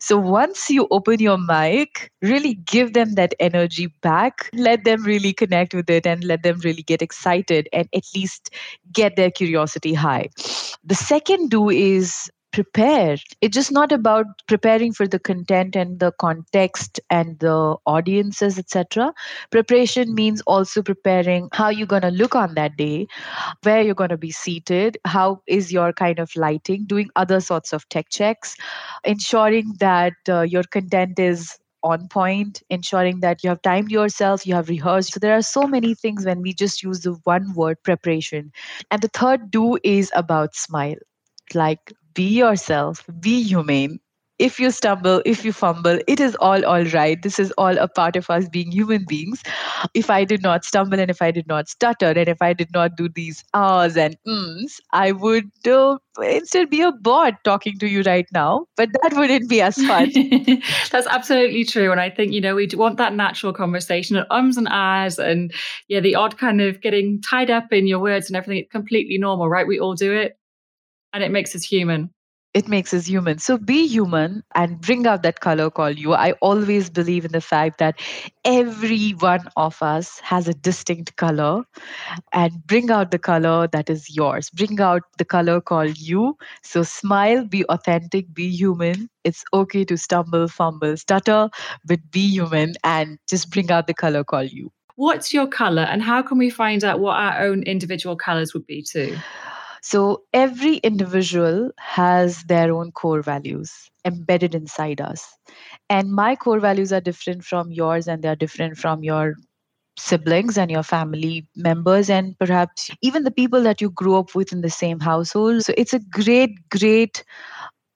So 0.00 0.18
once 0.18 0.68
you 0.68 0.86
open 0.90 1.18
your 1.18 1.38
mic, 1.38 2.10
really 2.20 2.54
give 2.54 2.92
them 2.92 3.14
that 3.14 3.34
energy 3.40 3.86
back. 4.02 4.50
Let 4.52 4.84
them 4.84 5.02
really 5.04 5.32
connect 5.32 5.74
with 5.74 5.88
it 5.88 6.06
and 6.06 6.22
let 6.24 6.42
them 6.42 6.60
really 6.60 6.82
get 6.82 7.02
excited 7.02 7.68
and 7.72 7.88
at 7.94 8.04
least 8.14 8.50
get 8.92 9.16
their 9.16 9.30
curiosity 9.30 9.94
high. 9.94 10.28
The 10.84 10.94
second 10.94 11.50
do 11.50 11.70
is 11.70 12.30
prepare 12.52 13.16
it's 13.40 13.54
just 13.54 13.72
not 13.72 13.92
about 13.92 14.26
preparing 14.46 14.92
for 14.92 15.06
the 15.06 15.18
content 15.18 15.74
and 15.76 16.00
the 16.00 16.12
context 16.12 17.00
and 17.10 17.38
the 17.38 17.76
audiences 17.86 18.58
etc 18.58 19.12
preparation 19.50 20.14
means 20.14 20.42
also 20.42 20.82
preparing 20.82 21.48
how 21.52 21.68
you're 21.68 21.86
going 21.86 22.02
to 22.02 22.10
look 22.10 22.34
on 22.34 22.54
that 22.54 22.76
day 22.76 23.06
where 23.62 23.82
you're 23.82 23.94
going 23.94 24.10
to 24.10 24.16
be 24.16 24.30
seated 24.30 24.98
how 25.04 25.40
is 25.46 25.72
your 25.72 25.92
kind 25.92 26.18
of 26.18 26.34
lighting 26.36 26.84
doing 26.86 27.08
other 27.16 27.40
sorts 27.40 27.72
of 27.72 27.88
tech 27.88 28.08
checks 28.10 28.56
ensuring 29.04 29.74
that 29.78 30.14
uh, 30.28 30.42
your 30.42 30.62
content 30.64 31.18
is 31.18 31.58
on 31.82 32.08
point, 32.08 32.62
ensuring 32.70 33.20
that 33.20 33.42
you 33.42 33.50
have 33.50 33.62
timed 33.62 33.90
yourself, 33.90 34.46
you 34.46 34.54
have 34.54 34.68
rehearsed. 34.68 35.12
So 35.12 35.20
there 35.20 35.34
are 35.36 35.42
so 35.42 35.66
many 35.66 35.94
things 35.94 36.24
when 36.24 36.40
we 36.40 36.52
just 36.54 36.82
use 36.82 37.00
the 37.00 37.14
one 37.24 37.54
word 37.54 37.82
preparation. 37.82 38.52
And 38.90 39.02
the 39.02 39.08
third 39.08 39.50
do 39.50 39.78
is 39.82 40.10
about 40.14 40.54
smile. 40.54 40.96
Like 41.54 41.92
be 42.14 42.28
yourself, 42.28 43.04
be 43.20 43.42
humane. 43.42 43.98
If 44.38 44.58
you 44.58 44.72
stumble, 44.72 45.22
if 45.24 45.44
you 45.44 45.52
fumble, 45.52 46.00
it 46.08 46.18
is 46.18 46.34
all 46.36 46.64
all 46.64 46.82
right. 46.86 47.20
This 47.22 47.38
is 47.38 47.52
all 47.52 47.78
a 47.78 47.86
part 47.86 48.16
of 48.16 48.28
us 48.28 48.48
being 48.48 48.72
human 48.72 49.04
beings. 49.06 49.40
If 49.94 50.10
I 50.10 50.24
did 50.24 50.42
not 50.42 50.64
stumble 50.64 50.98
and 50.98 51.10
if 51.10 51.22
I 51.22 51.30
did 51.30 51.46
not 51.46 51.68
stutter 51.68 52.08
and 52.08 52.26
if 52.26 52.42
I 52.42 52.52
did 52.52 52.72
not 52.72 52.96
do 52.96 53.08
these 53.08 53.44
ahs 53.54 53.96
and 53.96 54.16
ums, 54.26 54.80
I 54.92 55.12
would 55.12 55.48
uh, 55.64 55.98
instead 56.22 56.70
be 56.70 56.80
a 56.80 56.90
bot 56.90 57.34
talking 57.44 57.78
to 57.78 57.88
you 57.88 58.02
right 58.02 58.26
now. 58.32 58.66
But 58.76 58.88
that 58.94 59.12
wouldn't 59.14 59.48
be 59.48 59.60
as 59.60 59.76
fun. 59.76 60.10
That's 60.90 61.06
absolutely 61.06 61.64
true. 61.64 61.92
And 61.92 62.00
I 62.00 62.10
think, 62.10 62.32
you 62.32 62.40
know, 62.40 62.56
we 62.56 62.68
want 62.74 62.96
that 62.96 63.14
natural 63.14 63.52
conversation 63.52 64.16
and 64.16 64.26
ums 64.30 64.56
and 64.56 64.66
ahs 64.70 65.20
and 65.20 65.52
yeah, 65.86 66.00
the 66.00 66.16
odd 66.16 66.36
kind 66.36 66.60
of 66.60 66.80
getting 66.80 67.20
tied 67.22 67.50
up 67.50 67.72
in 67.72 67.86
your 67.86 68.00
words 68.00 68.28
and 68.28 68.36
everything. 68.36 68.64
It's 68.64 68.72
completely 68.72 69.18
normal, 69.18 69.48
right? 69.48 69.68
We 69.68 69.78
all 69.78 69.94
do 69.94 70.12
it 70.12 70.36
and 71.12 71.22
it 71.22 71.30
makes 71.30 71.54
us 71.54 71.62
human 71.64 72.10
it 72.54 72.68
makes 72.68 72.92
us 72.92 73.06
human. 73.06 73.38
So 73.38 73.56
be 73.56 73.86
human 73.86 74.42
and 74.54 74.80
bring 74.80 75.06
out 75.06 75.22
that 75.22 75.40
color 75.40 75.70
called 75.70 75.98
you. 75.98 76.12
I 76.12 76.32
always 76.42 76.90
believe 76.90 77.24
in 77.24 77.32
the 77.32 77.40
fact 77.40 77.78
that 77.78 77.98
every 78.44 79.12
one 79.12 79.48
of 79.56 79.82
us 79.82 80.18
has 80.20 80.48
a 80.48 80.54
distinct 80.54 81.16
color 81.16 81.62
and 82.32 82.52
bring 82.66 82.90
out 82.90 83.10
the 83.10 83.18
color 83.18 83.68
that 83.68 83.88
is 83.88 84.14
yours. 84.14 84.50
Bring 84.50 84.80
out 84.80 85.02
the 85.16 85.24
color 85.24 85.60
called 85.60 85.98
you. 85.98 86.36
So 86.62 86.82
smile, 86.82 87.46
be 87.46 87.64
authentic, 87.66 88.32
be 88.34 88.50
human. 88.50 89.08
It's 89.24 89.44
okay 89.54 89.84
to 89.86 89.96
stumble, 89.96 90.48
fumble, 90.48 90.96
stutter, 90.96 91.48
but 91.86 92.00
be 92.10 92.28
human 92.28 92.74
and 92.84 93.18
just 93.28 93.50
bring 93.50 93.70
out 93.70 93.86
the 93.86 93.94
color 93.94 94.24
called 94.24 94.52
you. 94.52 94.70
What's 94.96 95.32
your 95.32 95.46
color 95.46 95.82
and 95.82 96.02
how 96.02 96.20
can 96.20 96.36
we 96.36 96.50
find 96.50 96.84
out 96.84 97.00
what 97.00 97.16
our 97.16 97.40
own 97.40 97.62
individual 97.62 98.14
colors 98.14 98.52
would 98.52 98.66
be 98.66 98.82
too? 98.82 99.16
So 99.82 100.22
every 100.32 100.76
individual 100.76 101.70
has 101.78 102.44
their 102.44 102.72
own 102.72 102.92
core 102.92 103.22
values 103.22 103.90
embedded 104.04 104.54
inside 104.54 105.00
us. 105.00 105.26
And 105.90 106.12
my 106.12 106.36
core 106.36 106.60
values 106.60 106.92
are 106.92 107.00
different 107.00 107.44
from 107.44 107.70
yours, 107.70 108.08
and 108.08 108.22
they're 108.22 108.36
different 108.36 108.78
from 108.78 109.02
your 109.02 109.34
siblings 109.98 110.56
and 110.56 110.70
your 110.70 110.82
family 110.82 111.46
members, 111.56 112.08
and 112.08 112.38
perhaps 112.38 112.90
even 113.02 113.24
the 113.24 113.30
people 113.30 113.62
that 113.62 113.80
you 113.80 113.90
grew 113.90 114.16
up 114.16 114.34
with 114.34 114.52
in 114.52 114.62
the 114.62 114.70
same 114.70 115.00
household. 115.00 115.64
So 115.64 115.74
it's 115.76 115.92
a 115.92 115.98
great, 115.98 116.52
great 116.70 117.24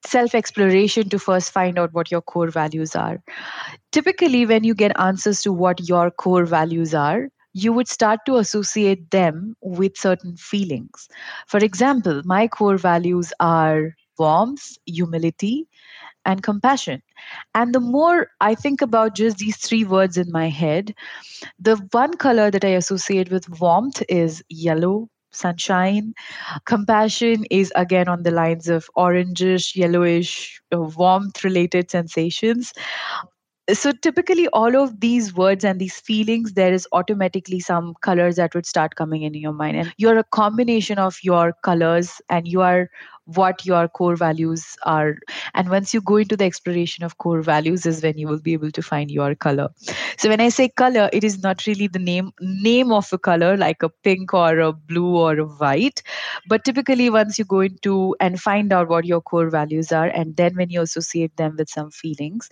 self 0.06 0.34
exploration 0.34 1.08
to 1.08 1.18
first 1.18 1.50
find 1.52 1.78
out 1.78 1.92
what 1.92 2.10
your 2.10 2.22
core 2.22 2.50
values 2.50 2.94
are. 2.94 3.22
Typically, 3.92 4.46
when 4.46 4.64
you 4.64 4.74
get 4.74 4.98
answers 5.00 5.42
to 5.42 5.52
what 5.52 5.88
your 5.88 6.10
core 6.10 6.44
values 6.44 6.94
are, 6.94 7.28
you 7.56 7.72
would 7.72 7.88
start 7.88 8.20
to 8.26 8.36
associate 8.36 9.10
them 9.10 9.56
with 9.62 9.96
certain 9.96 10.36
feelings. 10.36 11.08
For 11.46 11.58
example, 11.58 12.22
my 12.24 12.48
core 12.48 12.76
values 12.76 13.32
are 13.40 13.94
warmth, 14.18 14.76
humility, 14.86 15.68
and 16.24 16.42
compassion. 16.42 17.02
And 17.54 17.74
the 17.74 17.80
more 17.80 18.28
I 18.40 18.54
think 18.54 18.82
about 18.82 19.16
just 19.16 19.38
these 19.38 19.56
three 19.56 19.84
words 19.84 20.16
in 20.18 20.30
my 20.32 20.48
head, 20.48 20.94
the 21.58 21.76
one 21.92 22.14
color 22.14 22.50
that 22.50 22.64
I 22.64 22.70
associate 22.70 23.30
with 23.30 23.48
warmth 23.60 24.02
is 24.08 24.42
yellow, 24.48 25.08
sunshine. 25.32 26.14
Compassion 26.66 27.44
is 27.50 27.72
again 27.76 28.08
on 28.08 28.22
the 28.22 28.30
lines 28.30 28.68
of 28.68 28.90
orangish, 28.96 29.76
yellowish, 29.76 30.60
uh, 30.74 30.80
warmth 30.80 31.44
related 31.44 31.90
sensations 31.90 32.72
so 33.72 33.92
typically 33.92 34.46
all 34.48 34.76
of 34.76 35.00
these 35.00 35.34
words 35.34 35.64
and 35.64 35.80
these 35.80 35.98
feelings 35.98 36.52
there 36.52 36.72
is 36.72 36.86
automatically 36.92 37.58
some 37.58 37.94
colors 38.00 38.36
that 38.36 38.54
would 38.54 38.66
start 38.66 38.94
coming 38.94 39.22
in 39.22 39.34
your 39.34 39.52
mind. 39.52 39.76
And 39.76 39.92
you're 39.96 40.18
a 40.18 40.24
combination 40.24 40.98
of 40.98 41.18
your 41.22 41.52
colors 41.62 42.20
and 42.30 42.46
you 42.46 42.60
are 42.60 42.88
what 43.26 43.66
your 43.66 43.88
core 43.88 44.16
values 44.16 44.76
are. 44.84 45.16
And 45.54 45.68
once 45.68 45.92
you 45.92 46.00
go 46.00 46.16
into 46.16 46.36
the 46.36 46.44
exploration 46.44 47.04
of 47.04 47.18
core 47.18 47.42
values 47.42 47.84
is 47.84 48.02
when 48.02 48.18
you 48.18 48.28
will 48.28 48.40
be 48.40 48.52
able 48.52 48.70
to 48.70 48.82
find 48.82 49.10
your 49.10 49.34
color. 49.34 49.68
So 50.16 50.28
when 50.28 50.40
i 50.40 50.48
say 50.48 50.68
color 50.68 51.10
it 51.12 51.24
is 51.24 51.42
not 51.42 51.66
really 51.66 51.88
the 51.88 51.98
name 51.98 52.32
name 52.40 52.92
of 52.92 53.12
a 53.12 53.18
color 53.18 53.56
like 53.56 53.82
a 53.82 53.88
pink 53.88 54.32
or 54.32 54.58
a 54.60 54.72
blue 54.72 55.16
or 55.16 55.38
a 55.38 55.44
white. 55.44 56.02
But 56.48 56.64
typically 56.64 57.10
once 57.10 57.38
you 57.38 57.44
go 57.44 57.60
into 57.60 58.14
and 58.20 58.40
find 58.40 58.72
out 58.72 58.88
what 58.88 59.04
your 59.04 59.20
core 59.20 59.50
values 59.50 59.92
are 59.92 60.06
and 60.06 60.36
then 60.36 60.56
when 60.56 60.70
you 60.70 60.80
associate 60.82 61.36
them 61.36 61.56
with 61.58 61.68
some 61.68 61.90
feelings 61.90 62.48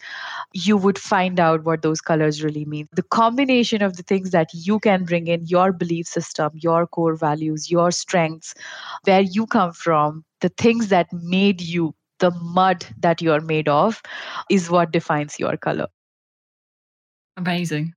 you 0.52 0.76
would 0.76 0.99
find 0.99 1.40
out 1.40 1.64
what 1.64 1.83
those 1.83 2.00
colors 2.00 2.43
really 2.43 2.64
mean. 2.64 2.88
The 2.93 3.02
combination 3.02 3.83
of 3.83 3.97
the 3.97 4.02
things 4.02 4.31
that 4.31 4.49
you 4.52 4.78
can 4.81 5.04
bring 5.04 5.26
in 5.28 5.47
your 5.47 5.73
belief 5.73 6.07
system 6.07 6.50
your 6.54 6.87
core 6.87 7.14
values 7.16 7.71
your 7.71 7.90
strengths 7.90 8.54
where 9.04 9.21
you 9.21 9.47
come 9.47 9.73
from 9.73 10.25
the 10.41 10.49
things 10.50 10.88
that 10.88 11.09
made 11.12 11.61
you 11.61 11.95
the 12.21 12.31
mud 12.31 12.87
that 13.00 13.21
you're 13.21 13.41
made 13.41 13.69
of 13.69 14.00
is 14.50 14.71
what 14.71 14.93
defines 14.93 15.38
your 15.38 15.57
color. 15.57 15.88
Amazing. 17.37 17.93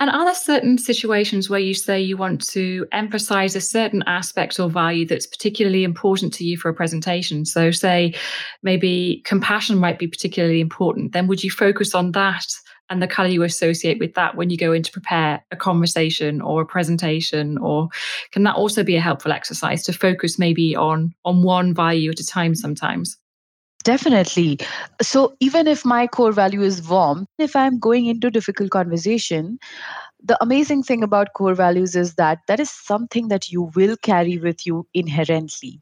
And 0.00 0.10
are 0.10 0.24
there 0.24 0.34
certain 0.34 0.76
situations 0.76 1.48
where 1.48 1.60
you 1.60 1.72
say 1.72 2.00
you 2.00 2.16
want 2.16 2.44
to 2.48 2.84
emphasize 2.90 3.54
a 3.54 3.60
certain 3.60 4.02
aspect 4.08 4.58
or 4.58 4.68
value 4.68 5.06
that's 5.06 5.26
particularly 5.26 5.84
important 5.84 6.34
to 6.34 6.44
you 6.44 6.58
for 6.58 6.68
a 6.68 6.74
presentation? 6.74 7.44
So, 7.44 7.70
say 7.70 8.14
maybe 8.64 9.22
compassion 9.24 9.78
might 9.78 10.00
be 10.00 10.08
particularly 10.08 10.60
important. 10.60 11.12
Then, 11.12 11.28
would 11.28 11.44
you 11.44 11.50
focus 11.50 11.94
on 11.94 12.10
that 12.12 12.44
and 12.90 13.02
the 13.02 13.08
color 13.08 13.28
you 13.28 13.42
associate 13.42 13.98
with 13.98 14.14
that 14.14 14.36
when 14.36 14.50
you 14.50 14.56
go 14.56 14.72
in 14.72 14.82
to 14.82 14.92
prepare 14.92 15.42
a 15.50 15.56
conversation 15.56 16.40
or 16.40 16.62
a 16.62 16.66
presentation 16.66 17.58
or 17.58 17.88
can 18.30 18.42
that 18.42 18.56
also 18.56 18.82
be 18.82 18.96
a 18.96 19.00
helpful 19.00 19.32
exercise 19.32 19.82
to 19.84 19.92
focus 19.92 20.38
maybe 20.38 20.76
on 20.76 21.14
on 21.24 21.42
one 21.42 21.74
value 21.74 22.10
at 22.10 22.20
a 22.20 22.26
time 22.26 22.54
sometimes? 22.54 23.16
Definitely. 23.84 24.60
So 25.02 25.36
even 25.40 25.66
if 25.66 25.84
my 25.84 26.06
core 26.06 26.32
value 26.32 26.62
is 26.62 26.86
warm 26.88 27.26
if 27.38 27.54
i'm 27.54 27.78
going 27.78 28.06
into 28.06 28.30
difficult 28.30 28.70
conversation 28.70 29.58
the 30.22 30.42
amazing 30.42 30.82
thing 30.82 31.02
about 31.02 31.34
core 31.34 31.54
values 31.54 31.94
is 31.94 32.14
that 32.14 32.38
that 32.48 32.58
is 32.58 32.70
something 32.70 33.28
that 33.28 33.50
you 33.50 33.70
will 33.76 33.96
carry 33.98 34.38
with 34.38 34.66
you 34.66 34.86
inherently 34.94 35.80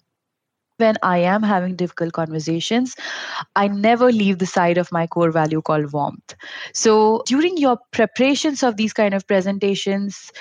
when 0.83 0.97
I 1.03 1.19
am 1.19 1.43
having 1.43 1.77
difficult 1.77 2.13
conversations, 2.13 2.97
I 3.57 3.69
never 3.69 4.13
leave 4.13 4.39
the 4.39 4.47
side 4.47 4.79
of 4.79 4.93
my 4.93 5.07
core 5.07 5.31
value 5.31 5.63
called 5.63 5.93
warmth. 5.93 6.35
So 6.75 7.23
during 7.27 7.57
your 7.57 7.79
preparations 7.93 8.63
of 8.63 8.77
these 8.77 8.93
kind 8.93 9.15
of 9.15 9.27
presentations, 9.27 10.33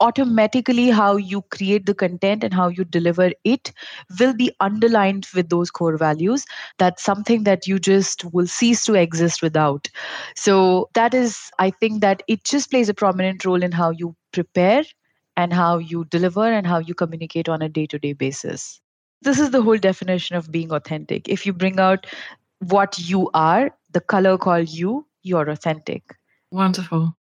automatically 0.00 0.90
how 0.90 1.16
you 1.16 1.42
create 1.50 1.86
the 1.86 1.94
content 1.94 2.44
and 2.44 2.54
how 2.54 2.68
you 2.68 2.84
deliver 2.84 3.30
it 3.44 3.72
will 4.20 4.34
be 4.34 4.52
underlined 4.60 5.26
with 5.34 5.48
those 5.48 5.72
core 5.72 5.96
values 5.96 6.44
that's 6.78 7.02
something 7.02 7.42
that 7.42 7.66
you 7.66 7.80
just 7.80 8.24
will 8.32 8.46
cease 8.46 8.84
to 8.84 8.94
exist 8.94 9.42
without 9.42 9.88
so 10.36 10.88
that 10.94 11.14
is 11.14 11.50
i 11.58 11.70
think 11.70 12.00
that 12.00 12.22
it 12.28 12.44
just 12.44 12.70
plays 12.70 12.88
a 12.88 12.94
prominent 12.94 13.44
role 13.44 13.62
in 13.62 13.72
how 13.72 13.90
you 13.90 14.14
prepare 14.32 14.84
and 15.36 15.52
how 15.52 15.78
you 15.78 16.04
deliver 16.04 16.44
and 16.44 16.66
how 16.66 16.78
you 16.78 16.94
communicate 16.94 17.48
on 17.48 17.62
a 17.62 17.68
day 17.68 17.86
to 17.86 17.98
day 17.98 18.12
basis. 18.12 18.80
This 19.22 19.38
is 19.38 19.50
the 19.50 19.62
whole 19.62 19.78
definition 19.78 20.36
of 20.36 20.50
being 20.52 20.72
authentic. 20.72 21.28
If 21.28 21.44
you 21.44 21.52
bring 21.52 21.80
out 21.80 22.06
what 22.60 22.98
you 22.98 23.30
are, 23.34 23.70
the 23.92 24.00
color 24.00 24.38
called 24.38 24.68
you, 24.68 25.06
you're 25.22 25.48
authentic. 25.48 26.14
Wonderful. 26.50 27.16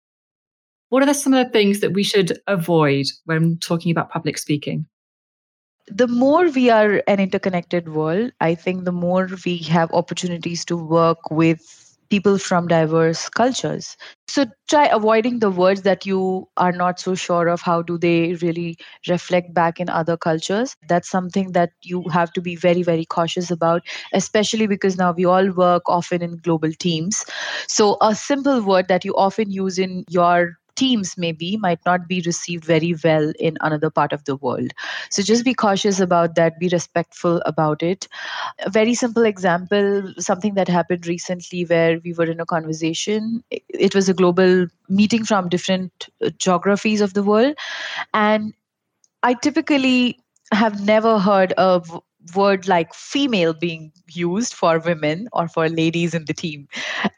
What 0.88 1.08
are 1.08 1.14
some 1.14 1.34
of 1.34 1.46
the 1.46 1.52
things 1.52 1.80
that 1.80 1.92
we 1.92 2.04
should 2.04 2.38
avoid 2.46 3.06
when 3.24 3.58
talking 3.58 3.90
about 3.90 4.10
public 4.10 4.38
speaking? 4.38 4.86
The 5.88 6.08
more 6.08 6.48
we 6.50 6.70
are 6.70 7.02
an 7.06 7.20
interconnected 7.20 7.88
world, 7.88 8.32
I 8.40 8.54
think 8.54 8.84
the 8.84 8.92
more 8.92 9.28
we 9.44 9.58
have 9.58 9.92
opportunities 9.92 10.64
to 10.66 10.76
work 10.76 11.30
with 11.30 11.85
people 12.10 12.38
from 12.38 12.66
diverse 12.68 13.28
cultures. 13.28 13.96
So 14.28 14.46
try 14.68 14.86
avoiding 14.86 15.38
the 15.40 15.50
words 15.50 15.82
that 15.82 16.06
you 16.06 16.48
are 16.56 16.72
not 16.72 16.98
so 17.00 17.14
sure 17.14 17.48
of 17.48 17.60
how 17.62 17.82
do 17.82 17.98
they 17.98 18.34
really 18.34 18.76
reflect 19.08 19.54
back 19.54 19.80
in 19.80 19.88
other 19.88 20.16
cultures. 20.16 20.76
That's 20.88 21.08
something 21.08 21.52
that 21.52 21.70
you 21.82 22.02
have 22.12 22.32
to 22.32 22.40
be 22.40 22.56
very 22.56 22.82
very 22.82 23.04
cautious 23.04 23.50
about 23.50 23.82
especially 24.12 24.66
because 24.66 24.96
now 24.96 25.12
we 25.12 25.24
all 25.24 25.50
work 25.52 25.82
often 25.88 26.22
in 26.22 26.36
global 26.38 26.72
teams. 26.72 27.24
So 27.68 27.96
a 28.00 28.14
simple 28.14 28.62
word 28.62 28.88
that 28.88 29.04
you 29.04 29.14
often 29.14 29.50
use 29.50 29.78
in 29.78 30.04
your 30.08 30.56
teams 30.76 31.16
maybe 31.16 31.56
might 31.56 31.80
not 31.86 32.06
be 32.08 32.22
received 32.26 32.64
very 32.64 32.94
well 33.02 33.32
in 33.38 33.56
another 33.60 33.90
part 33.90 34.12
of 34.12 34.24
the 34.24 34.36
world. 34.36 34.72
So 35.10 35.22
just 35.22 35.44
be 35.44 35.54
cautious 35.54 36.00
about 36.00 36.34
that. 36.36 36.58
Be 36.58 36.68
respectful 36.68 37.42
about 37.46 37.82
it. 37.82 38.08
A 38.60 38.70
very 38.70 38.94
simple 38.94 39.24
example 39.24 40.12
something 40.18 40.54
that 40.54 40.68
happened 40.68 41.06
recently 41.06 41.64
where 41.64 42.00
we 42.04 42.12
were 42.12 42.26
in 42.26 42.40
a 42.40 42.46
conversation. 42.46 43.42
It 43.50 43.94
was 43.94 44.08
a 44.08 44.14
global 44.14 44.66
meeting 44.88 45.24
from 45.24 45.48
different 45.48 46.08
uh, 46.24 46.30
geographies 46.38 47.00
of 47.00 47.14
the 47.14 47.22
world. 47.22 47.54
And 48.14 48.54
i 49.22 49.34
typically 49.34 50.18
have 50.52 50.84
never 50.86 51.18
heard 51.18 51.52
of 51.54 52.00
word 52.34 52.68
like 52.68 52.92
female 52.94 53.52
being 53.52 53.92
used 54.08 54.54
for 54.54 54.78
women 54.78 55.28
or 55.32 55.48
for 55.48 55.68
ladies 55.68 56.14
in 56.14 56.24
the 56.24 56.34
team. 56.34 56.68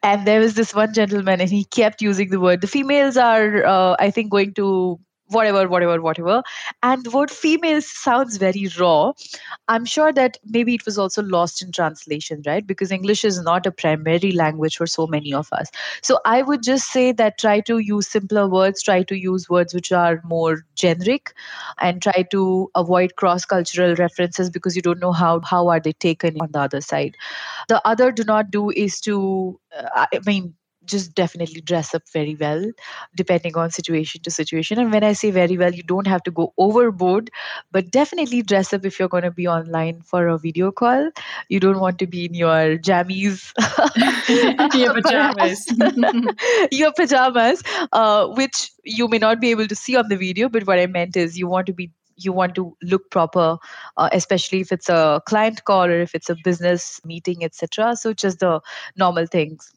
And 0.02 0.26
there 0.26 0.40
was 0.40 0.54
this 0.54 0.74
one 0.74 0.92
gentleman, 0.92 1.40
and 1.40 1.50
he 1.50 1.64
kept 1.64 2.02
using 2.02 2.30
the 2.30 2.40
word. 2.40 2.60
The 2.60 2.66
females 2.66 3.16
are, 3.16 3.64
uh, 3.64 3.96
I 3.98 4.10
think, 4.10 4.30
going 4.30 4.54
to 4.54 4.98
whatever, 5.28 5.68
whatever, 5.68 6.00
whatever. 6.00 6.42
And 6.82 7.04
the 7.04 7.10
word 7.10 7.30
female 7.30 7.80
sounds 7.82 8.36
very 8.36 8.68
raw. 8.78 9.12
I'm 9.68 9.84
sure 9.84 10.12
that 10.12 10.38
maybe 10.44 10.74
it 10.74 10.84
was 10.84 10.98
also 10.98 11.22
lost 11.22 11.62
in 11.62 11.72
translation, 11.72 12.42
right? 12.46 12.66
Because 12.66 12.90
English 12.90 13.24
is 13.24 13.40
not 13.42 13.66
a 13.66 13.70
primary 13.70 14.32
language 14.32 14.76
for 14.76 14.86
so 14.86 15.06
many 15.06 15.32
of 15.32 15.48
us. 15.52 15.70
So 16.02 16.18
I 16.24 16.42
would 16.42 16.62
just 16.62 16.90
say 16.90 17.12
that 17.12 17.38
try 17.38 17.60
to 17.60 17.78
use 17.78 18.08
simpler 18.08 18.48
words, 18.48 18.82
try 18.82 19.02
to 19.02 19.16
use 19.16 19.48
words 19.48 19.74
which 19.74 19.92
are 19.92 20.20
more 20.24 20.64
generic, 20.74 21.32
and 21.80 22.02
try 22.02 22.26
to 22.30 22.70
avoid 22.74 23.16
cross-cultural 23.16 23.94
references 23.96 24.50
because 24.50 24.76
you 24.76 24.82
don't 24.82 25.00
know 25.00 25.12
how 25.12 25.40
how 25.40 25.68
are 25.68 25.80
they 25.80 25.92
taken 25.92 26.36
on 26.40 26.50
the 26.52 26.60
other 26.60 26.80
side. 26.80 27.16
The 27.68 27.86
other 27.86 28.12
do 28.12 28.24
not 28.24 28.50
do 28.50 28.70
is 28.70 29.00
to, 29.02 29.58
uh, 29.76 30.06
I 30.12 30.20
mean, 30.26 30.54
just 30.88 31.14
definitely 31.14 31.60
dress 31.60 31.94
up 31.94 32.02
very 32.12 32.34
well 32.34 32.64
depending 33.14 33.56
on 33.56 33.70
situation 33.70 34.22
to 34.22 34.30
situation. 34.30 34.78
And 34.78 34.92
when 34.92 35.04
i 35.04 35.12
say 35.12 35.30
very 35.30 35.58
well 35.58 35.74
you 35.74 35.82
don't 35.82 36.06
have 36.06 36.22
to 36.24 36.30
go 36.30 36.52
overboard 36.58 37.30
but 37.72 37.90
definitely 37.90 38.42
dress 38.42 38.72
up 38.72 38.84
if 38.84 38.98
you're 38.98 39.08
going 39.08 39.24
to 39.24 39.30
be 39.30 39.46
online 39.46 40.00
for 40.02 40.26
a 40.28 40.38
video 40.38 40.72
call. 40.72 41.10
You 41.48 41.60
don't 41.60 41.80
want 41.80 41.98
to 41.98 42.06
be 42.06 42.24
in 42.24 42.34
your 42.34 42.78
jammies. 42.78 43.52
Your 44.74 44.94
pajamas. 45.00 45.66
Your 46.72 46.92
pajamas 46.92 47.62
uh, 47.92 48.28
which 48.28 48.70
you 48.84 49.08
may 49.08 49.18
not 49.18 49.40
be 49.40 49.50
able 49.50 49.66
to 49.68 49.74
see 49.74 49.96
on 49.96 50.08
the 50.08 50.16
video 50.16 50.48
but 50.48 50.66
what 50.66 50.78
i 50.78 50.86
meant 50.86 51.16
is 51.16 51.38
you 51.38 51.46
want 51.46 51.66
to 51.66 51.72
be 51.72 51.90
you 52.16 52.32
want 52.32 52.54
to 52.54 52.76
look 52.82 53.10
proper 53.10 53.58
uh, 53.96 54.08
especially 54.12 54.60
if 54.60 54.72
it's 54.72 54.88
a 54.88 55.22
client 55.26 55.64
call 55.64 55.84
or 55.84 56.00
if 56.00 56.14
it's 56.14 56.28
a 56.28 56.36
business 56.44 57.00
meeting 57.04 57.44
etc 57.44 57.94
so 57.96 58.12
just 58.12 58.40
the 58.40 58.60
normal 58.96 59.26
things 59.26 59.72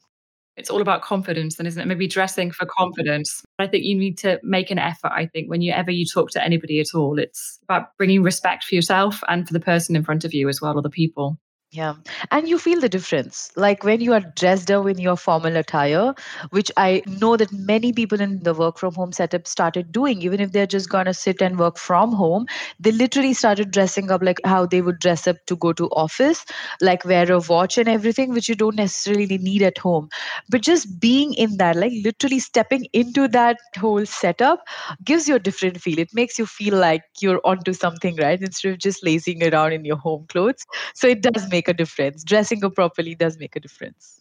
it's 0.57 0.69
all 0.69 0.81
about 0.81 1.01
confidence 1.01 1.55
then 1.55 1.65
isn't 1.65 1.81
it? 1.81 1.87
Maybe 1.87 2.07
dressing 2.07 2.51
for 2.51 2.65
confidence. 2.65 3.43
I 3.59 3.67
think 3.67 3.83
you 3.85 3.95
need 3.97 4.17
to 4.19 4.39
make 4.43 4.71
an 4.71 4.79
effort 4.79 5.11
i 5.13 5.25
think 5.25 5.49
whenever 5.49 5.91
you 5.91 6.05
talk 6.05 6.31
to 6.31 6.43
anybody 6.43 6.79
at 6.79 6.93
all. 6.93 7.19
It's 7.19 7.59
about 7.63 7.95
bringing 7.97 8.23
respect 8.23 8.63
for 8.63 8.75
yourself 8.75 9.21
and 9.27 9.47
for 9.47 9.53
the 9.53 9.59
person 9.59 9.95
in 9.95 10.03
front 10.03 10.25
of 10.25 10.33
you 10.33 10.49
as 10.49 10.61
well 10.61 10.77
or 10.77 10.81
the 10.81 10.89
people 10.89 11.37
yeah. 11.73 11.93
And 12.31 12.49
you 12.49 12.59
feel 12.59 12.81
the 12.81 12.89
difference. 12.89 13.49
Like 13.55 13.85
when 13.85 14.01
you 14.01 14.11
are 14.11 14.19
dressed 14.35 14.69
up 14.69 14.87
in 14.87 14.97
your 14.99 15.15
formal 15.15 15.55
attire, 15.55 16.13
which 16.49 16.69
I 16.75 17.01
know 17.07 17.37
that 17.37 17.53
many 17.53 17.93
people 17.93 18.19
in 18.19 18.43
the 18.43 18.53
work 18.53 18.77
from 18.77 18.93
home 18.93 19.13
setup 19.13 19.47
started 19.47 19.93
doing, 19.93 20.21
even 20.21 20.41
if 20.41 20.51
they're 20.51 20.67
just 20.67 20.89
going 20.89 21.05
to 21.05 21.13
sit 21.13 21.41
and 21.41 21.57
work 21.57 21.77
from 21.77 22.11
home, 22.11 22.45
they 22.77 22.91
literally 22.91 23.33
started 23.33 23.71
dressing 23.71 24.11
up 24.11 24.21
like 24.21 24.41
how 24.43 24.65
they 24.65 24.81
would 24.81 24.99
dress 24.99 25.27
up 25.27 25.37
to 25.45 25.55
go 25.55 25.71
to 25.71 25.87
office, 25.91 26.43
like 26.81 27.05
wear 27.05 27.31
a 27.31 27.39
watch 27.39 27.77
and 27.77 27.87
everything, 27.87 28.31
which 28.33 28.49
you 28.49 28.55
don't 28.55 28.75
necessarily 28.75 29.37
need 29.37 29.61
at 29.61 29.77
home. 29.77 30.09
But 30.49 30.63
just 30.63 30.99
being 30.99 31.33
in 31.35 31.55
that, 31.57 31.77
like 31.77 31.93
literally 32.03 32.39
stepping 32.39 32.85
into 32.91 33.29
that 33.29 33.57
whole 33.79 34.05
setup 34.05 34.59
gives 35.03 35.27
you 35.27 35.35
a 35.35 35.39
different 35.39 35.81
feel. 35.81 35.99
It 35.99 36.09
makes 36.13 36.37
you 36.39 36.45
feel 36.45 36.75
like 36.77 37.03
you're 37.19 37.41
onto 37.45 37.73
something, 37.73 38.15
right? 38.17 38.41
Instead 38.41 38.73
of 38.73 38.79
just 38.79 39.03
lazing 39.05 39.43
around 39.43 39.73
in 39.73 39.85
your 39.85 39.97
home 39.97 40.25
clothes. 40.29 40.65
So 40.93 41.07
it 41.07 41.21
does 41.21 41.49
make 41.49 41.60
make 41.61 41.67
a 41.67 41.77
difference. 41.77 42.23
Dressing 42.23 42.63
up 42.65 42.73
properly 42.73 43.13
does 43.15 43.37
make 43.37 43.55
a 43.55 43.59
difference. 43.59 44.19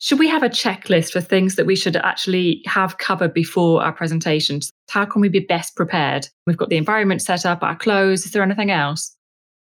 Should 0.00 0.20
we 0.20 0.28
have 0.28 0.44
a 0.44 0.48
checklist 0.48 1.12
for 1.12 1.20
things 1.20 1.56
that 1.56 1.66
we 1.66 1.74
should 1.74 1.96
actually 1.96 2.62
have 2.66 2.98
covered 2.98 3.34
before 3.34 3.82
our 3.82 3.92
presentations? 3.92 4.70
How 4.88 5.04
can 5.04 5.20
we 5.20 5.28
be 5.28 5.40
best 5.40 5.74
prepared? 5.74 6.28
We've 6.46 6.56
got 6.56 6.68
the 6.68 6.76
environment 6.76 7.20
set 7.20 7.44
up, 7.44 7.64
our 7.64 7.74
clothes. 7.74 8.24
Is 8.24 8.30
there 8.30 8.44
anything 8.44 8.70
else? 8.70 9.16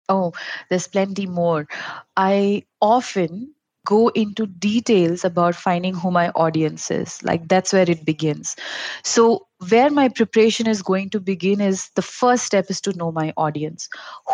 Oh, 0.09 0.33
there's 0.69 0.87
plenty 0.87 1.25
more. 1.25 1.67
I 2.17 2.63
often 2.81 3.53
go 3.85 4.09
into 4.09 4.47
details 4.47 5.23
about 5.23 5.55
finding 5.55 5.93
who 5.93 6.11
my 6.11 6.29
audience 6.31 6.91
is. 6.91 7.23
Like 7.23 7.47
that's 7.47 7.71
where 7.71 7.89
it 7.89 8.03
begins. 8.03 8.57
So 9.03 9.47
where 9.69 9.89
my 9.89 10.09
preparation 10.09 10.67
is 10.67 10.81
going 10.81 11.09
to 11.09 11.19
begin 11.19 11.61
is 11.61 11.89
the 11.95 12.01
first 12.01 12.45
step 12.45 12.65
is 12.69 12.81
to 12.81 12.93
know 12.97 13.11
my 13.11 13.33
audience. 13.37 13.87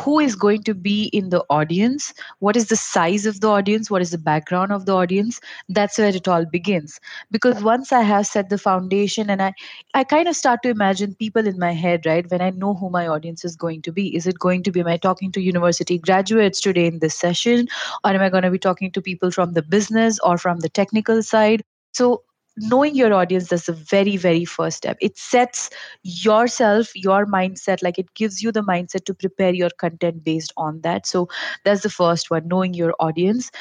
Who 0.03 0.19
is 0.19 0.35
going 0.35 0.63
to 0.63 0.73
be 0.73 1.05
in 1.13 1.29
the 1.29 1.43
audience? 1.49 2.13
What 2.39 2.55
is 2.55 2.67
the 2.67 2.75
size 2.75 3.25
of 3.25 3.39
the 3.39 3.47
audience? 3.49 3.89
What 3.89 4.01
is 4.01 4.09
the 4.11 4.17
background 4.17 4.71
of 4.71 4.85
the 4.85 4.95
audience? 4.95 5.39
That's 5.69 5.97
where 5.97 6.15
it 6.15 6.27
all 6.27 6.45
begins. 6.45 6.99
Because 7.29 7.61
once 7.63 7.91
i 7.91 8.01
have 8.01 8.25
set 8.25 8.49
the 8.49 8.57
foundation 8.57 9.29
and 9.29 9.41
i 9.43 9.53
i 9.93 10.03
kind 10.03 10.27
of 10.27 10.35
start 10.35 10.63
to 10.63 10.69
imagine 10.69 11.15
people 11.15 11.45
in 11.47 11.59
my 11.59 11.71
head 11.71 12.05
right? 12.05 12.29
When 12.29 12.41
i 12.41 12.49
know 12.49 12.73
who 12.73 12.89
my 12.89 13.07
audience 13.07 13.45
is 13.45 13.55
going 13.55 13.81
to 13.83 13.91
be. 13.91 14.15
Is 14.15 14.27
it 14.27 14.39
going 14.39 14.63
to 14.63 14.71
be 14.71 14.79
am 14.81 14.87
i 14.87 14.97
talking 14.97 15.31
to 15.33 15.41
university 15.41 15.97
graduates 15.99 16.59
today 16.61 16.87
in 16.87 16.99
this 16.99 17.15
session? 17.15 17.67
Or 18.03 18.11
am 18.11 18.21
i 18.21 18.29
going 18.29 18.43
to 18.43 18.51
be 18.51 18.59
talking 18.59 18.91
to 18.91 19.01
people 19.01 19.31
from 19.31 19.53
the 19.53 19.61
business 19.61 20.19
or 20.23 20.37
from 20.37 20.59
the 20.61 20.69
technical 20.69 21.21
side? 21.21 21.63
So 21.93 22.23
knowing 22.57 22.95
your 22.95 23.13
audience 23.13 23.49
that's 23.49 23.65
the 23.67 23.73
very 23.73 24.17
very 24.17 24.45
first 24.45 24.77
step. 24.77 24.97
It 25.01 25.17
sets 25.17 25.69
yourself 26.03 26.91
your 26.95 27.25
mindset 27.25 27.81
like 27.83 27.97
it 27.97 28.13
gives 28.13 28.41
you 28.41 28.51
the 28.51 28.61
mindset 28.61 29.05
to 29.05 29.13
prepare 29.13 29.53
your 29.53 29.69
content 29.77 30.23
based 30.23 30.53
on 30.57 30.81
that. 30.81 31.05
So 31.07 31.27
that's 31.65 31.83
the 31.83 31.89
first 31.89 32.29
one 32.31 32.47
knowing 32.47 32.73
your 32.73 32.93
audience. 32.99 33.51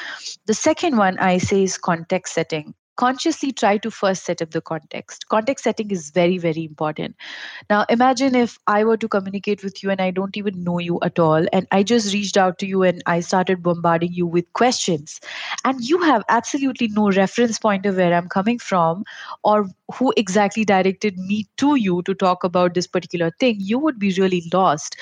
The 0.45 0.53
second 0.53 0.97
one 0.97 1.17
i 1.19 1.37
say 1.37 1.63
is 1.63 1.77
context 1.77 2.33
setting 2.33 2.73
consciously 2.97 3.51
try 3.51 3.77
to 3.77 3.91
first 3.91 4.25
set 4.25 4.41
up 4.41 4.51
the 4.51 4.61
context. 4.61 5.27
Context 5.29 5.63
setting 5.63 5.91
is 5.91 6.11
very, 6.11 6.37
very 6.37 6.63
important. 6.63 7.15
Now, 7.69 7.85
imagine 7.89 8.35
if 8.35 8.59
I 8.67 8.83
were 8.83 8.97
to 8.97 9.07
communicate 9.07 9.63
with 9.63 9.81
you 9.81 9.89
and 9.89 10.01
I 10.01 10.11
don't 10.11 10.37
even 10.37 10.63
know 10.63 10.79
you 10.79 10.99
at 11.01 11.19
all, 11.19 11.45
and 11.51 11.67
I 11.71 11.83
just 11.83 12.13
reached 12.13 12.37
out 12.37 12.59
to 12.59 12.67
you 12.67 12.83
and 12.83 13.01
I 13.05 13.19
started 13.21 13.63
bombarding 13.63 14.13
you 14.13 14.27
with 14.27 14.51
questions, 14.53 15.19
and 15.65 15.81
you 15.81 16.01
have 16.01 16.23
absolutely 16.29 16.89
no 16.89 17.09
reference 17.11 17.59
point 17.59 17.85
of 17.85 17.95
where 17.95 18.13
I'm 18.13 18.29
coming 18.29 18.59
from 18.59 19.03
or 19.43 19.67
who 19.93 20.13
exactly 20.17 20.63
directed 20.65 21.17
me 21.17 21.47
to 21.57 21.75
you 21.75 22.01
to 22.03 22.13
talk 22.13 22.43
about 22.43 22.73
this 22.73 22.87
particular 22.87 23.31
thing, 23.39 23.57
you 23.59 23.79
would 23.79 23.99
be 23.99 24.13
really 24.17 24.43
lost 24.53 24.95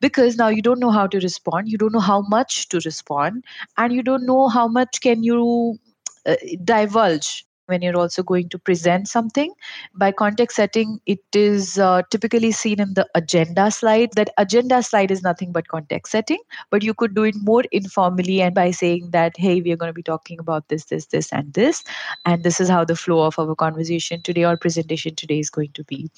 because 0.00 0.36
now 0.36 0.48
you 0.48 0.62
don't 0.62 0.80
know 0.80 0.90
how 0.90 1.06
to 1.06 1.18
respond, 1.18 1.68
you 1.68 1.78
don't 1.78 1.92
know 1.92 2.00
how 2.00 2.22
much 2.22 2.68
to 2.68 2.80
respond, 2.84 3.44
and 3.76 3.92
you 3.92 4.02
don't 4.02 4.24
know 4.24 4.48
how 4.48 4.66
much 4.68 5.00
can 5.00 5.22
you 5.22 5.78
uh, 6.26 6.36
divulge 6.64 7.44
when 7.70 7.82
you're 7.82 7.96
also 7.96 8.22
going 8.22 8.48
to 8.50 8.58
present 8.58 9.08
something. 9.08 9.52
By 9.94 10.12
context 10.12 10.56
setting, 10.56 10.98
it 11.06 11.20
is 11.34 11.78
uh, 11.78 12.02
typically 12.10 12.52
seen 12.52 12.80
in 12.80 12.94
the 12.94 13.06
agenda 13.14 13.70
slide. 13.70 14.10
That 14.16 14.30
agenda 14.36 14.82
slide 14.82 15.10
is 15.10 15.22
nothing 15.22 15.52
but 15.52 15.68
context 15.68 16.12
setting, 16.12 16.40
but 16.70 16.82
you 16.82 16.92
could 16.92 17.14
do 17.14 17.22
it 17.22 17.36
more 17.40 17.62
informally 17.70 18.42
and 18.42 18.54
by 18.54 18.72
saying 18.72 19.10
that, 19.12 19.36
hey, 19.36 19.60
we 19.62 19.72
are 19.72 19.76
going 19.76 19.88
to 19.88 19.94
be 19.94 20.02
talking 20.02 20.38
about 20.40 20.68
this, 20.68 20.86
this, 20.86 21.06
this, 21.06 21.32
and 21.32 21.54
this. 21.54 21.84
And 22.26 22.42
this 22.42 22.60
is 22.60 22.68
how 22.68 22.84
the 22.84 22.96
flow 22.96 23.22
of 23.22 23.38
our 23.38 23.54
conversation 23.54 24.20
today 24.20 24.44
or 24.44 24.56
presentation 24.56 25.14
today 25.14 25.38
is 25.38 25.48
going 25.48 25.72
to 25.74 25.84
be. 25.84 26.10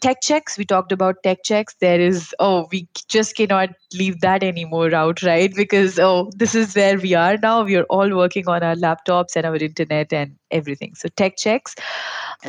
Tech 0.00 0.20
checks, 0.22 0.58
we 0.58 0.64
talked 0.64 0.92
about 0.92 1.22
tech 1.22 1.42
checks. 1.44 1.74
There 1.80 2.00
is, 2.00 2.34
oh, 2.38 2.68
we 2.70 2.88
just 3.08 3.36
cannot 3.36 3.70
leave 3.92 4.20
that 4.20 4.42
anymore 4.42 4.94
out, 4.94 5.22
right? 5.22 5.54
Because, 5.54 5.98
oh, 5.98 6.30
this 6.36 6.54
is 6.54 6.74
where 6.74 6.98
we 6.98 7.14
are 7.14 7.36
now. 7.36 7.62
We 7.62 7.76
are 7.76 7.84
all 7.84 8.14
working 8.14 8.48
on 8.48 8.62
our 8.62 8.74
laptops 8.74 9.36
and 9.36 9.46
our 9.46 9.56
internet 9.56 10.12
and 10.12 10.36
everything. 10.50 10.94
So 10.94 11.08
tech 11.08 11.36
checks, 11.36 11.74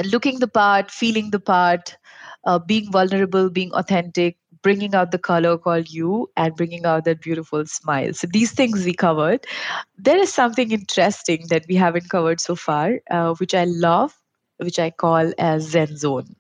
looking 0.03 0.39
the 0.39 0.47
part, 0.47 0.91
feeling 0.91 1.31
the 1.31 1.39
part, 1.39 1.97
uh, 2.45 2.60
being 2.60 2.91
vulnerable, 2.91 3.49
being 3.49 3.71
authentic, 3.73 4.38
bringing 4.62 4.95
out 4.95 5.12
the 5.12 5.19
color 5.19 5.58
called 5.58 5.89
you, 5.89 6.29
and 6.36 6.55
bringing 6.55 6.86
out 6.86 7.05
that 7.05 7.21
beautiful 7.21 7.65
smile. 7.65 8.13
So 8.13 8.27
these 8.27 8.51
things 8.51 8.84
we 8.86 8.93
covered. 8.93 9.45
There 9.97 10.17
is 10.17 10.34
something 10.34 10.71
interesting 10.71 11.45
that 11.49 11.65
we 11.69 11.75
haven't 11.75 12.10
covered 12.10 12.41
so 12.41 12.55
far, 12.55 12.99
uh, 13.12 13.36
which 13.36 13.53
I 13.53 13.65
love, 13.65 14.19
which 14.58 14.79
I 14.79 14.89
call 14.89 15.31
as 15.38 15.69
Zen 15.69 15.97
Zone. 15.97 16.36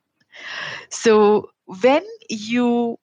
So 0.89 1.49
when 1.65 2.03
you 2.29 2.99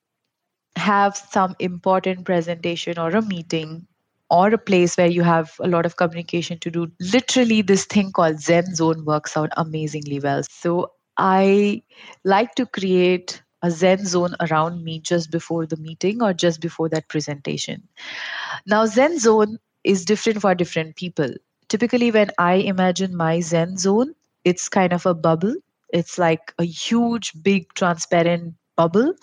have 0.77 1.16
some 1.16 1.55
important 1.59 2.25
presentation 2.25 2.99
or 2.99 3.11
a 3.11 3.23
meeting 3.23 3.87
or 4.31 4.49
a 4.49 4.59
place 4.59 4.97
where 4.97 5.09
you 5.09 5.23
have 5.23 5.53
a 5.61 5.68
lot 5.68 5.85
of 5.85 5.97
communication 5.97 6.59
to 6.61 6.71
do, 6.71 6.90
literally 7.01 7.62
this 7.62 7.85
thing 7.85 8.12
called 8.12 8.40
Zen 8.40 8.75
Zone 8.75 9.05
works 9.05 9.37
out 9.37 9.51
amazingly 9.57 10.21
well. 10.21 10.42
So 10.51 10.92
I 11.18 11.83
like 12.25 12.55
to 12.55 12.66
create 12.66 13.42
a 13.62 13.71
Zen 13.71 14.05
zone 14.07 14.35
around 14.40 14.83
me 14.85 14.99
just 15.01 15.31
before 15.31 15.66
the 15.66 15.77
meeting 15.77 16.23
or 16.23 16.33
just 16.33 16.61
before 16.61 16.88
that 16.88 17.09
presentation. 17.09 17.87
Now, 18.66 18.87
Zen 18.87 19.18
zone 19.18 19.59
is 19.85 20.05
different 20.05 20.40
for 20.40 20.55
different 20.55 20.97
people. 20.97 21.33
Typically, 21.68 22.11
when 22.11 22.31
I 22.38 22.55
imagine 22.55 23.16
my 23.16 23.40
Zen 23.40 23.77
zone, 23.79 24.14
it's 24.45 24.68
kind 24.68 24.92
of 24.92 25.07
a 25.07 25.14
bubble. 25.14 25.55
It's 25.93 26.19
like 26.19 26.55
a 26.59 26.65
huge, 26.65 27.33
big, 27.43 27.73
transparent 27.75 28.55
bubble 28.77 29.15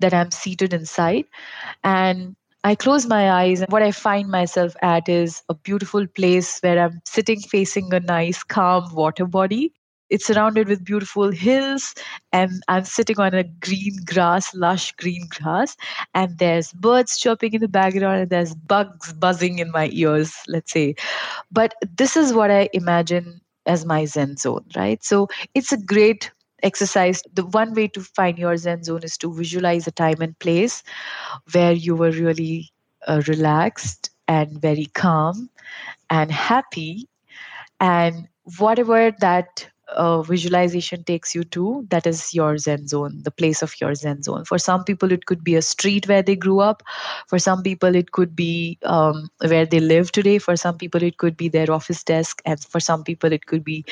that 0.00 0.12
I'm 0.12 0.30
seated 0.30 0.74
inside. 0.74 1.24
And 1.84 2.36
I 2.64 2.74
close 2.74 3.06
my 3.06 3.30
eyes, 3.30 3.60
and 3.60 3.70
what 3.70 3.82
I 3.82 3.92
find 3.92 4.28
myself 4.28 4.74
at 4.82 5.08
is 5.08 5.42
a 5.48 5.54
beautiful 5.54 6.06
place 6.06 6.58
where 6.60 6.78
I'm 6.78 7.00
sitting 7.06 7.40
facing 7.40 7.92
a 7.94 8.00
nice, 8.00 8.42
calm 8.42 8.92
water 8.94 9.24
body. 9.26 9.72
It's 10.10 10.26
surrounded 10.26 10.68
with 10.68 10.84
beautiful 10.84 11.30
hills, 11.30 11.94
and 12.32 12.62
I'm 12.68 12.84
sitting 12.84 13.18
on 13.20 13.34
a 13.34 13.44
green 13.44 13.96
grass, 14.04 14.54
lush 14.54 14.92
green 14.92 15.28
grass, 15.28 15.76
and 16.14 16.38
there's 16.38 16.72
birds 16.72 17.18
chirping 17.18 17.54
in 17.54 17.60
the 17.60 17.68
background, 17.68 18.20
and 18.22 18.30
there's 18.30 18.54
bugs 18.54 19.12
buzzing 19.12 19.58
in 19.58 19.70
my 19.70 19.88
ears, 19.92 20.34
let's 20.48 20.72
say. 20.72 20.94
But 21.50 21.74
this 21.96 22.16
is 22.16 22.32
what 22.32 22.50
I 22.50 22.68
imagine 22.72 23.40
as 23.66 23.84
my 23.84 24.04
Zen 24.04 24.36
zone, 24.36 24.64
right? 24.76 25.02
So 25.04 25.28
it's 25.54 25.72
a 25.72 25.76
great 25.78 26.30
exercise 26.62 27.22
the 27.32 27.44
one 27.44 27.74
way 27.74 27.86
to 27.88 28.00
find 28.00 28.38
your 28.38 28.56
zen 28.56 28.82
zone 28.82 29.02
is 29.04 29.18
to 29.18 29.32
visualize 29.32 29.86
a 29.86 29.90
time 29.92 30.20
and 30.22 30.38
place 30.38 30.82
where 31.52 31.72
you 31.72 31.94
were 31.94 32.10
really 32.10 32.70
uh, 33.06 33.22
relaxed 33.28 34.10
and 34.28 34.60
very 34.60 34.86
calm 34.86 35.50
and 36.10 36.32
happy 36.32 37.08
and 37.80 38.28
whatever 38.58 39.12
that 39.20 39.68
uh, 39.88 40.22
visualization 40.22 41.04
takes 41.04 41.34
you 41.34 41.44
to, 41.44 41.86
that 41.90 42.06
is 42.06 42.34
your 42.34 42.58
Zen 42.58 42.88
zone, 42.88 43.20
the 43.22 43.30
place 43.30 43.62
of 43.62 43.80
your 43.80 43.94
Zen 43.94 44.22
zone. 44.22 44.44
For 44.44 44.58
some 44.58 44.84
people, 44.84 45.12
it 45.12 45.26
could 45.26 45.44
be 45.44 45.54
a 45.54 45.62
street 45.62 46.08
where 46.08 46.22
they 46.22 46.36
grew 46.36 46.60
up. 46.60 46.82
For 47.28 47.38
some 47.38 47.62
people, 47.62 47.94
it 47.94 48.12
could 48.12 48.34
be 48.34 48.78
um, 48.82 49.28
where 49.46 49.66
they 49.66 49.80
live 49.80 50.12
today. 50.12 50.38
For 50.38 50.56
some 50.56 50.76
people, 50.76 51.02
it 51.02 51.18
could 51.18 51.36
be 51.36 51.48
their 51.48 51.70
office 51.70 52.02
desk. 52.02 52.42
And 52.44 52.60
for 52.60 52.80
some 52.80 53.04
people, 53.04 53.32
it 53.32 53.46
could 53.46 53.64
be 53.64 53.84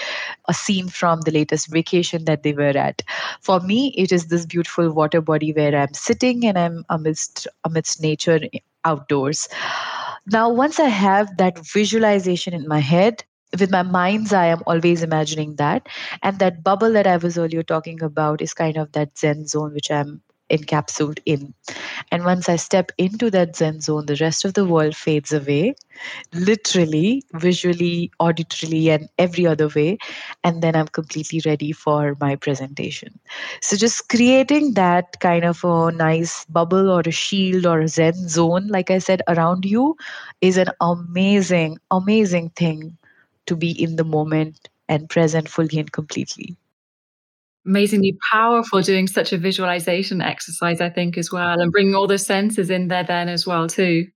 a 0.49 0.55
scene 0.55 0.89
from 0.89 1.21
the 1.23 1.31
latest 1.31 1.69
vacation 1.69 2.25
that 2.25 2.43
they 2.43 2.53
were 2.53 2.77
at. 2.77 3.03
For 3.41 3.61
me, 3.61 3.95
it 3.97 4.13
is 4.13 4.27
this 4.27 4.47
beautiful 4.47 4.93
water 4.93 5.21
body 5.21 5.53
where 5.53 5.77
I'm 5.77 5.95
sitting 5.95 6.45
and 6.47 6.59
I'm 6.59 6.85
amidst, 6.89 7.47
amidst 7.65 8.03
nature 8.03 8.41
outdoors. 8.85 9.49
Now, 10.27 10.49
once 10.51 10.81
I 10.81 10.89
have 10.89 11.37
that 11.37 11.59
visualization 11.67 12.55
in 12.55 12.67
my 12.67 12.79
head, 12.79 13.25
with 13.59 13.71
my 13.71 13.83
mind's 13.83 14.33
eye, 14.33 14.51
I'm 14.51 14.63
always 14.67 15.03
imagining 15.03 15.57
that. 15.57 15.89
And 16.23 16.39
that 16.39 16.63
bubble 16.65 16.93
that 16.93 17.07
I 17.07 17.17
was 17.17 17.39
earlier 17.39 17.63
talking 17.63 18.03
about 18.03 18.43
is 18.43 18.55
kind 18.55 18.77
of 18.77 18.93
that 18.93 19.19
Zen 19.19 19.47
zone, 19.47 19.75
which 19.75 19.91
I'm 19.91 20.23
encapsulated 20.51 21.21
in. 21.25 21.55
And 22.11 22.25
once 22.25 22.49
I 22.49 22.57
step 22.57 22.93
into 22.99 23.31
that 23.31 23.57
Zen 23.57 23.81
zone, 23.81 24.07
the 24.07 24.17
rest 24.21 24.45
of 24.45 24.55
the 24.55 24.65
world 24.65 24.95
fades 24.95 25.33
away, 25.33 25.75
literally, 26.33 27.23
visually, 27.33 28.11
auditorily, 28.21 28.89
and 28.89 29.09
every 29.19 29.47
other 29.47 29.69
way. 29.69 29.99
And 30.43 30.63
then 30.63 30.77
I'm 30.77 30.89
completely 30.89 31.41
ready 31.47 31.73
for 31.73 32.17
my 32.21 32.37
presentation. 32.37 33.19
So 33.63 33.77
just 33.77 34.09
creating 34.09 34.75
that 34.75 35.19
kind 35.21 35.45
of 35.45 35.65
a 35.65 35.93
nice 35.93 36.45
bubble 36.47 36.91
or 36.91 37.03
a 37.07 37.11
shield 37.11 37.67
or 37.67 37.81
a 37.81 37.89
Zen 37.89 38.29
zone, 38.29 38.69
like 38.69 38.91
I 38.91 38.99
said, 38.99 39.23
around 39.29 39.65
you 39.65 39.97
is 40.41 40.57
an 40.57 40.69
amazing, 40.81 41.79
amazing 41.91 42.51
thing 42.51 42.97
to 43.47 43.57
be 43.57 43.71
in 43.71 43.97
the 43.97 44.05
moment 44.05 44.69
and 44.89 45.09
present 45.09 45.49
fully 45.49 45.79
and 45.79 45.93
completely. 45.93 46.57
Amazingly 47.67 48.17
powerful 48.31 48.83
doing 48.83 49.07
such 49.07 49.33
a 49.33 49.39
visualization 49.39 50.21
exercise, 50.21 50.81
I 50.81 50.91
think, 50.91 51.17
as 51.17 51.33
well, 51.33 51.61
and 51.61 51.73
bringing 51.73 51.95
all 51.95 52.07
the 52.07 52.19
senses 52.19 52.69
in 52.69 52.89
there 52.89 53.05
then 53.05 53.29
as 53.29 53.47
well, 53.47 53.69
too. 53.69 54.07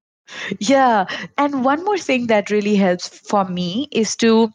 Yeah. 0.58 1.06
And 1.38 1.64
one 1.64 1.84
more 1.84 1.96
thing 1.96 2.26
that 2.26 2.50
really 2.50 2.76
helps 2.76 3.08
for 3.08 3.46
me 3.46 3.88
is 3.90 4.14
to 4.16 4.52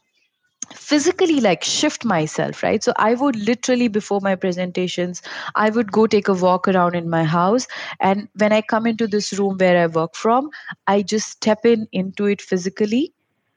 physically 0.71 1.39
like 1.41 1.63
shift 1.63 2.05
myself 2.05 2.63
right 2.63 2.83
so 2.83 2.93
i 2.95 3.13
would 3.13 3.36
literally 3.36 3.88
before 3.88 4.21
my 4.21 4.33
presentations 4.33 5.21
i 5.55 5.69
would 5.69 5.91
go 5.91 6.07
take 6.07 6.27
a 6.27 6.33
walk 6.33 6.67
around 6.67 6.95
in 6.95 7.09
my 7.09 7.23
house 7.23 7.67
and 7.99 8.27
when 8.38 8.53
i 8.53 8.62
come 8.62 8.88
into 8.88 9.05
this 9.05 9.33
room 9.33 9.57
where 9.57 9.77
i 9.77 9.88
work 9.88 10.15
from 10.15 10.49
i 10.88 11.01
just 11.01 11.29
step 11.29 11.65
in 11.65 11.88
into 11.91 12.25
it 12.25 12.41
physically 12.41 13.13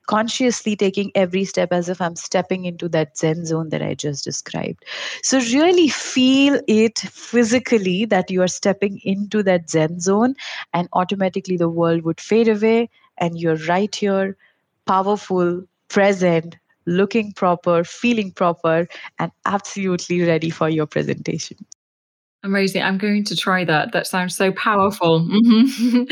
consciously 0.06 0.76
taking 0.76 1.10
every 1.14 1.44
step 1.44 1.72
as 1.72 1.88
if 1.88 2.00
I'm 2.00 2.16
stepping 2.16 2.64
into 2.64 2.88
that 2.90 3.16
Zen 3.18 3.44
zone 3.44 3.68
that 3.70 3.82
I 3.82 3.94
just 3.94 4.24
described. 4.24 4.84
So, 5.22 5.38
really 5.38 5.88
feel 5.88 6.60
it 6.66 6.98
physically 6.98 8.04
that 8.06 8.30
you 8.30 8.42
are 8.42 8.48
stepping 8.48 9.00
into 9.04 9.42
that 9.44 9.70
Zen 9.70 10.00
zone, 10.00 10.34
and 10.72 10.88
automatically 10.92 11.56
the 11.56 11.68
world 11.68 12.02
would 12.02 12.20
fade 12.20 12.48
away, 12.48 12.90
and 13.18 13.38
you're 13.38 13.56
right 13.68 13.94
here, 13.94 14.36
powerful, 14.86 15.62
present, 15.88 16.56
looking 16.86 17.32
proper, 17.32 17.84
feeling 17.84 18.30
proper, 18.32 18.88
and 19.18 19.32
absolutely 19.44 20.22
ready 20.22 20.50
for 20.50 20.68
your 20.68 20.86
presentation. 20.86 21.56
Amazing. 22.46 22.82
I'm 22.82 22.96
going 22.96 23.24
to 23.24 23.34
try 23.34 23.64
that. 23.64 23.90
That 23.90 24.06
sounds 24.06 24.36
so 24.36 24.52
powerful. 24.52 25.20
Mm-hmm. 25.20 26.04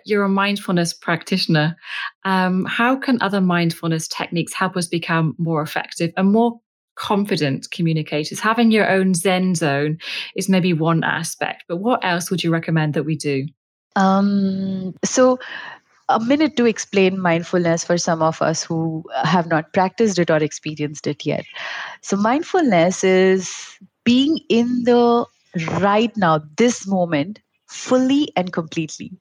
You're 0.06 0.24
a 0.24 0.28
mindfulness 0.30 0.94
practitioner. 0.94 1.76
Um, 2.24 2.64
how 2.64 2.96
can 2.96 3.20
other 3.20 3.42
mindfulness 3.42 4.08
techniques 4.08 4.54
help 4.54 4.78
us 4.78 4.88
become 4.88 5.34
more 5.36 5.60
effective 5.60 6.10
and 6.16 6.32
more 6.32 6.58
confident 6.94 7.70
communicators? 7.70 8.40
Having 8.40 8.70
your 8.70 8.90
own 8.90 9.12
Zen 9.12 9.54
zone 9.54 9.98
is 10.34 10.48
maybe 10.48 10.72
one 10.72 11.04
aspect, 11.04 11.64
but 11.68 11.76
what 11.76 12.02
else 12.02 12.30
would 12.30 12.42
you 12.42 12.50
recommend 12.50 12.94
that 12.94 13.04
we 13.04 13.14
do? 13.14 13.46
Um, 13.94 14.94
so, 15.04 15.38
a 16.08 16.18
minute 16.18 16.56
to 16.56 16.64
explain 16.64 17.20
mindfulness 17.20 17.84
for 17.84 17.98
some 17.98 18.22
of 18.22 18.40
us 18.40 18.62
who 18.62 19.04
have 19.24 19.48
not 19.48 19.74
practiced 19.74 20.18
it 20.18 20.30
or 20.30 20.36
experienced 20.36 21.06
it 21.06 21.26
yet. 21.26 21.44
So, 22.00 22.16
mindfulness 22.16 23.04
is 23.04 23.78
being 24.06 24.40
in 24.50 24.84
the 24.84 25.26
right 25.80 26.16
now, 26.16 26.42
this 26.58 26.86
moment, 26.88 27.40
fully 27.68 28.30
and 28.36 28.52
completely. 28.52 29.12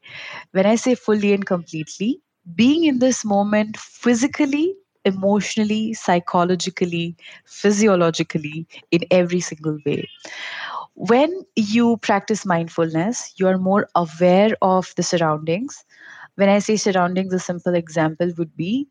When 0.51 0.65
I 0.67 0.75
say 0.75 0.95
fully 0.95 1.33
and 1.33 1.45
completely, 1.45 2.21
being 2.55 2.85
in 2.85 2.99
this 2.99 3.25
moment 3.25 3.77
physically, 3.77 4.75
emotionally, 5.05 5.93
psychologically, 5.93 7.17
physiologically, 7.45 8.67
in 8.91 9.01
every 9.11 9.41
single 9.41 9.79
way. 9.85 10.09
When 10.95 11.43
you 11.55 11.97
practice 11.97 12.45
mindfulness, 12.45 13.33
you 13.37 13.47
are 13.47 13.57
more 13.59 13.87
aware 13.95 14.51
of 14.61 14.93
the 14.97 15.03
surroundings. 15.03 15.83
When 16.35 16.49
I 16.49 16.59
say 16.59 16.77
surroundings, 16.77 17.33
a 17.33 17.39
simple 17.39 17.75
example 17.75 18.31
would 18.37 18.55
be 18.57 18.87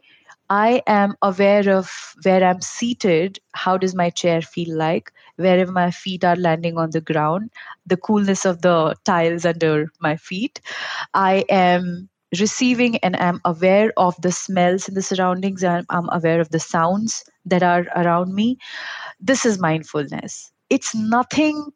I 0.51 0.83
am 0.87 1.17
aware 1.23 1.69
of 1.71 2.15
where 2.23 2.45
I'm 2.45 2.61
seated. 2.61 3.39
How 3.55 3.77
does 3.79 3.95
my 3.95 4.11
chair 4.11 4.43
feel 4.43 4.77
like? 4.77 5.13
Wherever 5.37 5.73
my 5.73 5.91
feet 5.91 6.25
are 6.25 6.37
landing 6.37 6.79
on 6.79 6.91
the 6.91 7.01
ground, 7.01 7.51
the 7.87 7.97
coolness 7.97 8.45
of 8.45 8.63
the 8.63 8.95
tiles 9.05 9.45
under 9.45 9.91
my 10.01 10.17
feet. 10.17 10.61
I 11.15 11.45
am 11.51 12.09
receiving 12.39 12.99
and 12.99 13.17
I'm 13.17 13.41
aware 13.45 13.93
of 13.97 14.17
the 14.23 14.33
smells 14.33 14.89
in 14.89 14.95
the 14.95 15.03
surroundings. 15.03 15.65
I'm, 15.65 15.87
I'm 15.91 16.09
aware 16.11 16.41
of 16.41 16.51
the 16.51 16.61
sounds 16.61 17.25
that 17.47 17.63
are 17.63 17.87
around 17.97 18.35
me. 18.35 18.59
This 19.21 19.45
is 19.47 19.59
mindfulness. 19.59 20.53
It's 20.71 20.95
nothing 20.95 21.73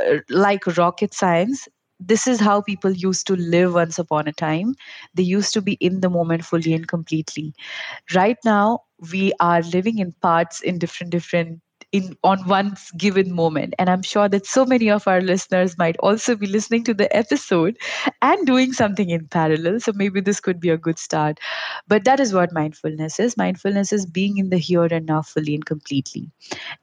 uh, 0.00 0.18
like 0.28 0.66
rocket 0.78 1.14
science 1.14 1.68
this 2.00 2.26
is 2.26 2.40
how 2.40 2.60
people 2.62 2.92
used 2.92 3.26
to 3.28 3.36
live 3.36 3.74
once 3.74 3.98
upon 3.98 4.28
a 4.28 4.32
time. 4.32 4.74
They 5.14 5.22
used 5.22 5.52
to 5.54 5.62
be 5.62 5.74
in 5.74 6.00
the 6.00 6.10
moment 6.10 6.44
fully 6.44 6.74
and 6.74 6.88
completely. 6.88 7.54
Right 8.14 8.38
now, 8.44 8.80
we 9.12 9.32
are 9.40 9.62
living 9.62 9.98
in 9.98 10.12
parts 10.22 10.60
in 10.60 10.78
different, 10.78 11.12
different 11.12 11.60
in 11.92 12.16
on 12.24 12.38
one 12.46 12.74
given 12.98 13.32
moment. 13.32 13.74
And 13.78 13.90
i'm 13.90 14.02
sure 14.02 14.28
that 14.28 14.46
so 14.46 14.64
many 14.64 14.90
of 14.90 15.08
our 15.08 15.20
listeners 15.20 15.76
might 15.78 15.96
also 15.98 16.36
be 16.36 16.46
listening 16.46 16.84
to 16.84 16.94
the 16.94 17.14
episode 17.16 17.76
and 18.22 18.46
doing 18.46 18.72
something 18.72 19.10
in 19.10 19.26
parallel. 19.28 19.80
So 19.80 19.92
maybe 19.94 20.20
this 20.20 20.40
could 20.40 20.60
be 20.60 20.70
a 20.70 20.78
good 20.78 20.98
start. 20.98 21.38
But 21.88 22.04
that 22.04 22.20
is 22.20 22.32
what 22.32 22.52
mindfulness 22.52 23.18
is. 23.18 23.36
Mindfulness 23.36 23.92
is 23.92 24.06
being 24.06 24.38
in 24.38 24.50
the 24.50 24.58
here 24.58 24.84
and 24.84 25.06
now 25.06 25.22
fully 25.22 25.54
and 25.54 25.66
completely. 25.66 26.30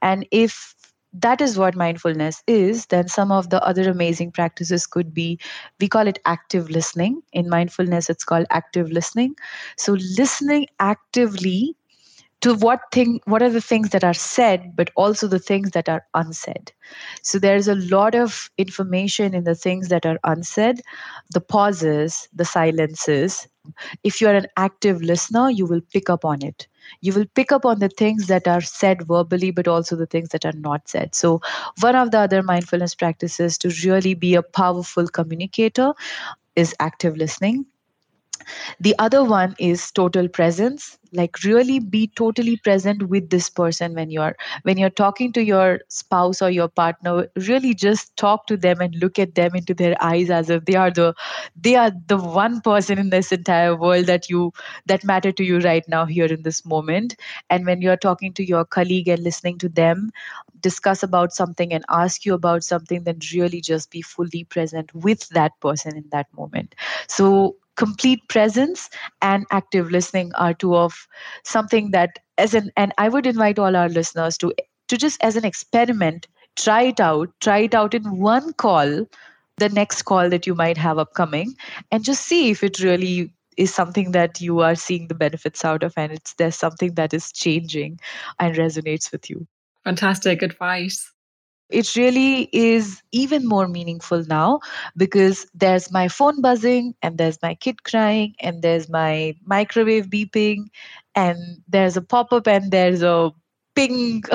And 0.01 0.27
if 0.31 0.75
that 1.21 1.41
is 1.41 1.57
what 1.57 1.75
mindfulness 1.75 2.43
is, 2.47 2.87
then 2.87 3.07
some 3.07 3.31
of 3.31 3.49
the 3.49 3.63
other 3.63 3.89
amazing 3.89 4.31
practices 4.31 4.85
could 4.85 5.13
be 5.13 5.39
we 5.79 5.87
call 5.87 6.07
it 6.07 6.19
active 6.25 6.69
listening. 6.69 7.21
In 7.33 7.49
mindfulness, 7.49 8.09
it's 8.09 8.25
called 8.25 8.45
active 8.51 8.91
listening. 8.91 9.35
So, 9.77 9.93
listening 10.17 10.67
actively 10.79 11.76
to 12.47 12.53
what 12.55 12.79
thing 12.93 13.19
what 13.25 13.43
are 13.43 13.49
the 13.49 13.61
things 13.69 13.89
that 13.89 14.05
are 14.05 14.13
said 14.13 14.71
but 14.75 14.89
also 14.95 15.27
the 15.27 15.39
things 15.47 15.71
that 15.71 15.89
are 15.89 16.03
unsaid. 16.13 16.71
So 17.21 17.39
there's 17.39 17.67
a 17.67 17.75
lot 17.75 18.15
of 18.15 18.49
information 18.57 19.33
in 19.33 19.43
the 19.43 19.55
things 19.55 19.89
that 19.89 20.05
are 20.05 20.17
unsaid. 20.23 20.81
The 21.31 21.41
pauses 21.41 22.29
the 22.33 22.45
silences. 22.45 23.49
If 24.05 24.21
you're 24.21 24.33
an 24.33 24.47
active 24.55 25.01
listener 25.01 25.49
you 25.49 25.65
will 25.65 25.81
pick 25.91 26.09
up 26.09 26.23
on 26.23 26.41
it. 26.41 26.67
You 27.01 27.13
will 27.13 27.25
pick 27.35 27.51
up 27.51 27.65
on 27.65 27.79
the 27.79 27.89
things 27.89 28.27
that 28.27 28.47
are 28.47 28.61
said 28.61 29.05
verbally 29.05 29.51
but 29.51 29.67
also 29.67 29.97
the 29.97 30.05
things 30.05 30.29
that 30.29 30.45
are 30.45 30.59
not 30.69 30.87
said. 30.87 31.15
So 31.15 31.41
one 31.81 31.97
of 31.97 32.11
the 32.11 32.19
other 32.19 32.41
mindfulness 32.43 32.95
practices 32.95 33.57
to 33.57 33.73
really 33.83 34.13
be 34.13 34.35
a 34.35 34.41
powerful 34.41 35.09
communicator 35.09 35.93
is 36.55 36.73
active 36.79 37.17
listening 37.17 37.65
the 38.79 38.95
other 38.99 39.23
one 39.23 39.55
is 39.59 39.91
total 39.91 40.27
presence 40.27 40.97
like 41.13 41.41
really 41.43 41.79
be 41.79 42.07
totally 42.17 42.57
present 42.57 43.03
with 43.09 43.29
this 43.29 43.49
person 43.49 43.93
when 43.93 44.09
you're 44.09 44.35
when 44.63 44.77
you're 44.77 44.89
talking 44.89 45.31
to 45.31 45.43
your 45.43 45.79
spouse 45.87 46.41
or 46.41 46.49
your 46.49 46.67
partner 46.67 47.27
really 47.47 47.73
just 47.73 48.15
talk 48.17 48.45
to 48.47 48.57
them 48.57 48.81
and 48.81 48.95
look 48.95 49.17
at 49.17 49.35
them 49.35 49.55
into 49.55 49.73
their 49.73 49.95
eyes 50.01 50.29
as 50.29 50.49
if 50.49 50.65
they 50.65 50.75
are 50.75 50.91
the 50.91 51.13
they 51.55 51.75
are 51.75 51.91
the 52.07 52.17
one 52.17 52.59
person 52.61 52.97
in 52.99 53.09
this 53.09 53.31
entire 53.31 53.75
world 53.75 54.05
that 54.05 54.29
you 54.29 54.51
that 54.85 55.03
matter 55.03 55.31
to 55.31 55.43
you 55.43 55.59
right 55.59 55.87
now 55.87 56.05
here 56.05 56.25
in 56.25 56.43
this 56.43 56.65
moment. 56.65 57.15
And 57.49 57.65
when 57.65 57.81
you're 57.81 57.97
talking 57.97 58.33
to 58.33 58.45
your 58.45 58.65
colleague 58.65 59.07
and 59.07 59.23
listening 59.23 59.57
to 59.59 59.69
them 59.69 60.11
discuss 60.61 61.03
about 61.03 61.33
something 61.33 61.71
and 61.73 61.85
ask 61.89 62.25
you 62.25 62.33
about 62.33 62.63
something 62.63 63.03
then 63.03 63.19
really 63.33 63.61
just 63.61 63.91
be 63.91 64.01
fully 64.01 64.43
present 64.43 64.93
with 64.93 65.27
that 65.29 65.59
person 65.59 65.95
in 65.95 66.05
that 66.11 66.27
moment. 66.35 66.75
So 67.07 67.55
complete 67.77 68.27
presence 68.27 68.89
and 69.21 69.45
active 69.51 69.91
listening 69.91 70.31
are 70.35 70.53
two 70.53 70.75
of 70.75 71.07
something 71.43 71.91
that 71.91 72.19
as 72.37 72.53
an 72.53 72.71
and 72.75 72.93
i 72.97 73.07
would 73.07 73.25
invite 73.25 73.59
all 73.59 73.75
our 73.75 73.89
listeners 73.89 74.37
to 74.37 74.53
to 74.87 74.97
just 74.97 75.21
as 75.23 75.35
an 75.35 75.45
experiment 75.45 76.27
try 76.55 76.81
it 76.83 76.99
out 76.99 77.29
try 77.39 77.59
it 77.59 77.75
out 77.75 77.93
in 77.93 78.17
one 78.17 78.53
call 78.53 79.07
the 79.57 79.69
next 79.69 80.03
call 80.03 80.29
that 80.29 80.45
you 80.45 80.55
might 80.55 80.77
have 80.77 80.97
upcoming 80.97 81.55
and 81.91 82.03
just 82.03 82.25
see 82.25 82.49
if 82.49 82.63
it 82.63 82.79
really 82.79 83.33
is 83.57 83.73
something 83.73 84.11
that 84.11 84.39
you 84.39 84.59
are 84.59 84.75
seeing 84.75 85.07
the 85.07 85.15
benefits 85.15 85.65
out 85.65 85.83
of 85.83 85.93
and 85.97 86.11
it's 86.11 86.33
there's 86.35 86.55
something 86.55 86.93
that 86.93 87.13
is 87.13 87.31
changing 87.31 87.99
and 88.39 88.55
resonates 88.55 89.11
with 89.11 89.29
you. 89.29 89.47
Fantastic 89.83 90.43
advice 90.43 91.11
it 91.69 91.95
really 91.95 92.49
is 92.53 93.01
even 93.11 93.47
more 93.47 93.67
meaningful 93.67 94.23
now 94.25 94.59
because 94.95 95.45
there's 95.53 95.91
my 95.91 96.07
phone 96.07 96.41
buzzing 96.41 96.93
and 97.01 97.17
there's 97.17 97.37
my 97.41 97.55
kid 97.55 97.83
crying 97.83 98.35
and 98.39 98.61
there's 98.61 98.89
my 98.89 99.35
microwave 99.45 100.07
beeping 100.07 100.65
and 101.15 101.37
there's 101.67 101.97
a 101.97 102.01
pop-up 102.01 102.47
and 102.47 102.71
there's 102.71 103.01
a 103.01 103.31
ping. 103.75 104.23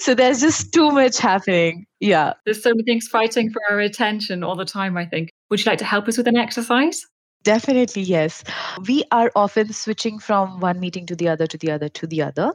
So 0.00 0.14
there's 0.14 0.40
just 0.40 0.72
too 0.72 0.90
much 0.90 1.18
happening. 1.18 1.86
Yeah. 2.00 2.34
There's 2.44 2.62
so 2.62 2.70
many 2.70 2.82
things 2.82 3.08
fighting 3.08 3.50
for 3.50 3.62
our 3.70 3.78
attention 3.80 4.42
all 4.44 4.56
the 4.56 4.64
time 4.64 4.96
i 4.96 5.06
think. 5.06 5.30
Would 5.50 5.64
you 5.64 5.70
like 5.70 5.78
to 5.78 5.84
help 5.84 6.08
us 6.08 6.18
with 6.18 6.28
an 6.28 6.36
exercise 6.36 7.06
Definitely, 7.44 8.02
yes. 8.02 8.44
We 8.86 9.04
are 9.10 9.30
often 9.34 9.72
switching 9.72 10.18
from 10.18 10.60
one 10.60 10.80
meeting 10.80 11.06
to 11.06 11.16
the 11.16 11.28
other, 11.28 11.46
to 11.46 11.56
the 11.56 11.70
other, 11.70 11.88
to 11.88 12.06
the 12.06 12.22
other. 12.22 12.52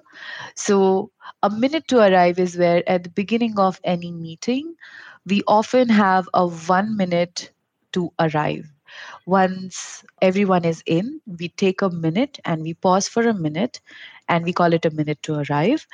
So, 0.56 1.12
a 1.44 1.50
minute 1.50 1.88
to 1.90 2.00
arrive 2.00 2.40
is 2.40 2.58
where 2.58 2.84
at 2.90 3.04
the 3.04 3.10
beginning 3.10 3.60
of 3.60 3.80
any 3.84 4.12
meeting, 4.12 4.76
we 5.26 5.42
often 5.48 5.90
have 5.90 6.30
a 6.34 6.48
one 6.48 6.98
minute 6.98 7.52
to 7.94 8.12
arrive. 8.20 8.72
Once 9.26 10.04
everyone 10.22 10.66
is 10.66 10.84
in, 10.86 11.22
we 11.28 11.50
take 11.50 11.82
a 11.82 11.90
minute 11.90 12.40
and 12.46 12.62
we 12.64 12.74
pause 12.74 13.08
for 13.08 13.24
a 13.28 13.34
minute 13.34 13.82
and 14.30 14.46
we 14.46 14.54
call 14.54 14.74
it 14.74 14.86
a 14.86 14.92
minute 14.92 15.22
to 15.24 15.44
arrive. 15.50 15.88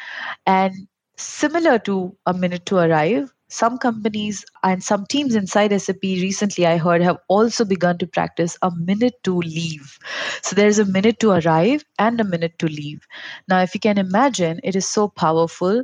And 0.46 0.88
similar 1.18 1.80
to 1.80 2.16
a 2.26 2.34
minute 2.34 2.66
to 2.68 2.78
arrive, 2.78 3.34
some 3.50 3.78
companies 3.78 4.46
and 4.64 4.84
some 4.84 5.06
teams 5.08 5.36
inside 5.36 5.74
SAP 5.82 6.04
recently, 6.04 6.66
I 6.68 6.78
heard, 6.78 7.02
have 7.02 7.18
also 7.28 7.66
begun 7.66 7.98
to 8.00 8.08
practice 8.08 8.58
a 8.62 8.72
minute 8.76 9.16
to 9.24 9.38
leave. 9.38 9.98
So 10.44 10.56
there's 10.56 10.80
a 10.80 10.86
minute 10.86 11.20
to 11.22 11.32
arrive 11.32 11.84
and 11.98 12.20
a 12.22 12.24
minute 12.24 12.60
to 12.60 12.68
leave. 12.68 13.08
Now, 13.48 13.62
if 13.62 13.74
you 13.74 13.80
can 13.80 13.98
imagine, 13.98 14.60
it 14.64 14.76
is 14.76 14.88
so 14.88 15.08
powerful 15.08 15.84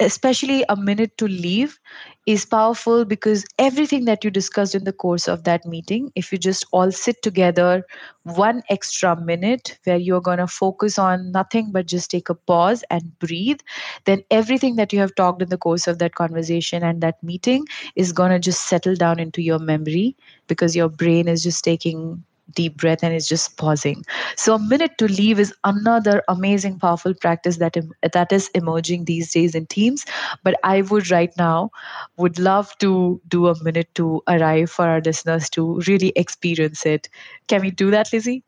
especially 0.00 0.64
a 0.68 0.76
minute 0.76 1.16
to 1.18 1.26
leave 1.28 1.78
is 2.26 2.44
powerful 2.44 3.04
because 3.04 3.44
everything 3.58 4.04
that 4.04 4.22
you 4.24 4.30
discussed 4.30 4.74
in 4.74 4.84
the 4.84 4.92
course 4.92 5.26
of 5.26 5.44
that 5.44 5.64
meeting 5.64 6.12
if 6.14 6.30
you 6.32 6.38
just 6.38 6.64
all 6.72 6.92
sit 6.92 7.20
together 7.22 7.82
one 8.24 8.62
extra 8.68 9.16
minute 9.20 9.78
where 9.84 9.96
you're 9.96 10.20
going 10.20 10.38
to 10.38 10.46
focus 10.46 10.98
on 10.98 11.32
nothing 11.32 11.70
but 11.72 11.86
just 11.86 12.10
take 12.10 12.28
a 12.28 12.34
pause 12.34 12.84
and 12.90 13.18
breathe 13.18 13.60
then 14.04 14.22
everything 14.30 14.76
that 14.76 14.92
you 14.92 14.98
have 15.00 15.14
talked 15.14 15.42
in 15.42 15.48
the 15.48 15.56
course 15.58 15.86
of 15.86 15.98
that 15.98 16.14
conversation 16.14 16.82
and 16.82 17.00
that 17.00 17.22
meeting 17.22 17.64
is 17.96 18.12
going 18.12 18.30
to 18.30 18.38
just 18.38 18.68
settle 18.68 18.94
down 18.94 19.18
into 19.18 19.42
your 19.42 19.58
memory 19.58 20.16
because 20.46 20.76
your 20.76 20.88
brain 20.88 21.26
is 21.28 21.42
just 21.42 21.64
taking 21.64 22.22
deep 22.54 22.76
breath 22.76 23.02
and 23.02 23.14
is 23.14 23.28
just 23.28 23.56
pausing. 23.56 24.04
So 24.36 24.54
a 24.54 24.58
minute 24.58 24.98
to 24.98 25.06
leave 25.06 25.38
is 25.38 25.54
another 25.64 26.22
amazing, 26.28 26.78
powerful 26.78 27.14
practice 27.14 27.58
that 27.58 27.76
that 28.12 28.32
is 28.32 28.48
emerging 28.54 29.04
these 29.04 29.32
days 29.32 29.54
in 29.54 29.66
teams. 29.66 30.04
But 30.42 30.58
I 30.64 30.82
would 30.82 31.10
right 31.10 31.32
now 31.38 31.70
would 32.16 32.38
love 32.38 32.76
to 32.78 33.20
do 33.28 33.48
a 33.48 33.62
minute 33.62 33.94
to 33.96 34.22
arrive 34.28 34.70
for 34.70 34.86
our 34.86 35.00
listeners 35.00 35.50
to 35.50 35.80
really 35.86 36.12
experience 36.16 36.86
it. 36.86 37.08
Can 37.48 37.62
we 37.62 37.70
do 37.70 37.90
that, 37.90 38.12
Lizzie? 38.12 38.42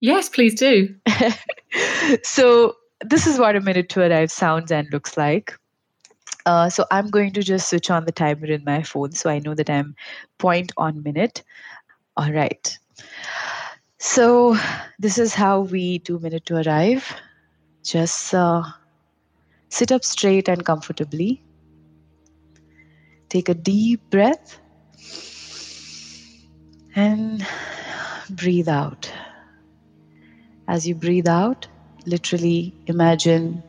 Yes, 0.00 0.28
please 0.28 0.54
do. 0.54 0.94
so 2.22 2.76
this 3.04 3.26
is 3.26 3.38
what 3.38 3.56
a 3.56 3.60
minute 3.60 3.88
to 3.90 4.00
arrive 4.00 4.30
sounds 4.30 4.70
and 4.70 4.90
looks 4.92 5.16
like. 5.16 5.54
Uh, 6.46 6.70
so 6.70 6.86
I'm 6.90 7.10
going 7.10 7.32
to 7.34 7.42
just 7.42 7.68
switch 7.68 7.90
on 7.90 8.06
the 8.06 8.12
timer 8.12 8.46
in 8.46 8.64
my 8.64 8.82
phone 8.82 9.12
so 9.12 9.28
I 9.30 9.38
know 9.40 9.54
that 9.54 9.68
I'm 9.68 9.94
point 10.38 10.72
on 10.76 11.02
minute. 11.02 11.42
All 12.16 12.32
right. 12.32 12.78
So, 13.98 14.56
this 14.98 15.18
is 15.18 15.34
how 15.34 15.60
we 15.60 15.98
do 15.98 16.18
minute 16.18 16.46
to 16.46 16.62
arrive. 16.66 17.14
Just 17.84 18.34
uh, 18.34 18.62
sit 19.70 19.92
up 19.92 20.04
straight 20.04 20.48
and 20.48 20.64
comfortably. 20.64 21.42
Take 23.28 23.48
a 23.48 23.54
deep 23.54 24.10
breath 24.10 24.58
and 26.96 27.46
breathe 28.30 28.68
out. 28.68 29.10
As 30.66 30.86
you 30.86 30.94
breathe 30.94 31.28
out, 31.28 31.68
literally 32.06 32.74
imagine 32.86 33.62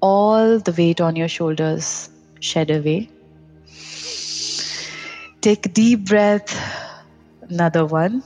all 0.00 0.58
the 0.58 0.72
weight 0.72 1.00
on 1.00 1.16
your 1.16 1.28
shoulders 1.28 2.08
shed 2.40 2.70
away. 2.70 3.10
Take 5.40 5.66
a 5.66 5.68
deep 5.68 6.06
breath, 6.06 6.54
another 7.48 7.86
one. 7.86 8.22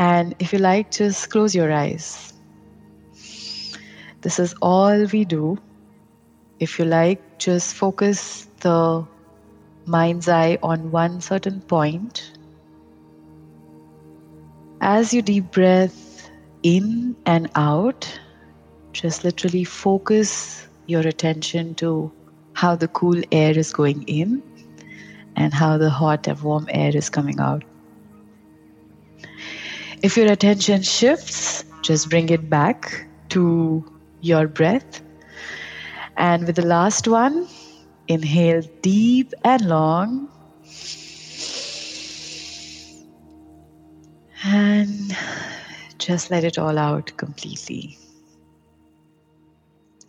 And 0.00 0.34
if 0.38 0.54
you 0.54 0.58
like, 0.58 0.90
just 0.90 1.28
close 1.28 1.54
your 1.54 1.70
eyes. 1.70 2.32
This 4.22 4.38
is 4.38 4.54
all 4.62 5.04
we 5.12 5.26
do. 5.26 5.58
If 6.58 6.78
you 6.78 6.86
like, 6.86 7.38
just 7.38 7.74
focus 7.74 8.46
the 8.60 9.06
mind's 9.84 10.26
eye 10.26 10.56
on 10.62 10.90
one 10.90 11.20
certain 11.20 11.60
point. 11.60 12.32
As 14.80 15.12
you 15.12 15.20
deep 15.20 15.50
breath 15.50 16.30
in 16.62 17.14
and 17.26 17.50
out, 17.54 18.08
just 18.92 19.22
literally 19.22 19.64
focus 19.64 20.66
your 20.86 21.06
attention 21.06 21.74
to 21.74 22.10
how 22.54 22.74
the 22.74 22.88
cool 22.88 23.20
air 23.32 23.58
is 23.58 23.70
going 23.70 24.02
in 24.04 24.42
and 25.36 25.52
how 25.52 25.76
the 25.76 25.90
hot 25.90 26.26
and 26.26 26.40
warm 26.40 26.66
air 26.70 26.96
is 26.96 27.10
coming 27.10 27.38
out. 27.38 27.64
If 30.02 30.16
your 30.16 30.32
attention 30.32 30.80
shifts, 30.82 31.62
just 31.82 32.08
bring 32.08 32.30
it 32.30 32.48
back 32.48 33.06
to 33.30 33.84
your 34.22 34.48
breath. 34.48 35.02
And 36.16 36.46
with 36.46 36.56
the 36.56 36.64
last 36.64 37.06
one, 37.06 37.46
inhale 38.08 38.62
deep 38.80 39.34
and 39.44 39.68
long. 39.68 40.28
And 44.42 45.14
just 45.98 46.30
let 46.30 46.44
it 46.44 46.56
all 46.56 46.78
out 46.78 47.12
completely. 47.18 47.98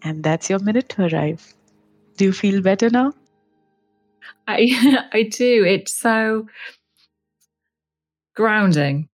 And 0.03 0.23
that's 0.23 0.49
your 0.49 0.59
minute 0.59 0.87
to 0.89 1.13
arrive. 1.13 1.53
Do 2.15 2.25
you 2.25 2.31
feel 2.31 2.61
better 2.61 2.89
now? 2.89 3.11
I 4.47 5.09
I 5.13 5.23
do. 5.23 5.65
It's 5.65 5.93
so 5.93 6.47
grounding 8.35 9.09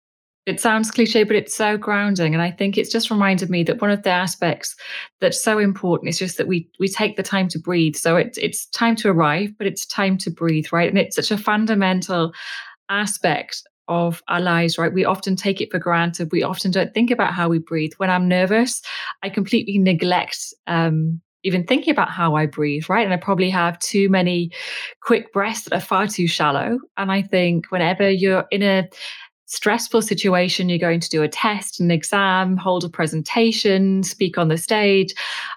It 0.47 0.61
sounds 0.61 0.93
cliche, 0.93 1.25
but 1.25 1.35
it's 1.35 1.55
so 1.55 1.77
grounding. 1.77 2.33
And 2.33 2.41
I 2.41 2.53
think 2.53 2.79
it's 2.79 2.91
just 2.91 3.11
reminded 3.11 3.51
me 3.51 3.65
that 3.65 3.81
one 3.81 3.91
of 3.91 4.05
the 4.05 4.11
aspects 4.11 4.77
that's 5.21 5.43
so 5.43 5.59
important 5.59 6.09
is 6.09 6.21
just 6.21 6.39
that 6.39 6.47
we 6.47 6.69
we 6.79 6.87
take 6.87 7.17
the 7.17 7.25
time 7.25 7.49
to 7.49 7.59
breathe. 7.59 7.97
So 7.97 8.17
it's 8.17 8.39
it's 8.39 8.67
time 8.67 8.95
to 8.97 9.11
arrive, 9.11 9.51
but 9.59 9.67
it's 9.67 9.85
time 9.85 10.17
to 10.19 10.31
breathe, 10.31 10.67
right? 10.71 10.89
And 10.89 10.99
it's 10.99 11.17
such 11.17 11.33
a 11.33 11.37
fundamental 11.37 12.33
aspect 12.89 13.63
of 13.89 14.23
our 14.29 14.41
lives, 14.41 14.79
right? 14.79 14.93
We 14.93 15.05
often 15.05 15.35
take 15.35 15.61
it 15.61 15.71
for 15.73 15.81
granted. 15.81 16.31
We 16.31 16.45
often 16.45 16.71
don't 16.71 16.95
think 16.95 17.11
about 17.11 17.35
how 17.35 17.49
we 17.49 17.59
breathe. 17.59 17.93
When 17.97 18.11
I'm 18.11 18.29
nervous, 18.29 18.83
I 19.25 19.31
completely 19.31 19.79
neglect 19.79 20.55
um, 20.69 21.21
even 21.43 21.65
thinking 21.65 21.93
about 21.93 22.11
how 22.11 22.35
I 22.35 22.47
breathe, 22.47 22.85
right? 22.89 23.05
And 23.05 23.15
I 23.15 23.19
probably 23.19 23.51
have 23.51 23.79
too 23.79 24.09
many 24.09 24.51
quick 25.01 25.33
breaths 25.33 25.63
that 25.63 25.73
are 25.77 25.81
far 25.81 26.09
too 26.09 26.27
shallow. 26.27 26.81
And 26.97 27.13
I 27.13 27.23
think 27.23 27.71
whenever 27.71 28.11
you're 28.11 28.47
in 28.51 28.63
a 28.63 28.89
stressful 29.47 30.03
situation, 30.03 30.69
you're 30.69 30.79
going 30.79 31.01
to 31.01 31.09
do 31.09 31.23
a 31.23 31.29
test, 31.29 31.81
an 31.81 31.91
exam, 31.91 32.57
hold 32.57 32.85
a 32.85 32.89
presentation, 32.89 34.03
speak 34.03 34.37
on 34.39 34.49
the 34.49 34.59
stage, 34.59 35.15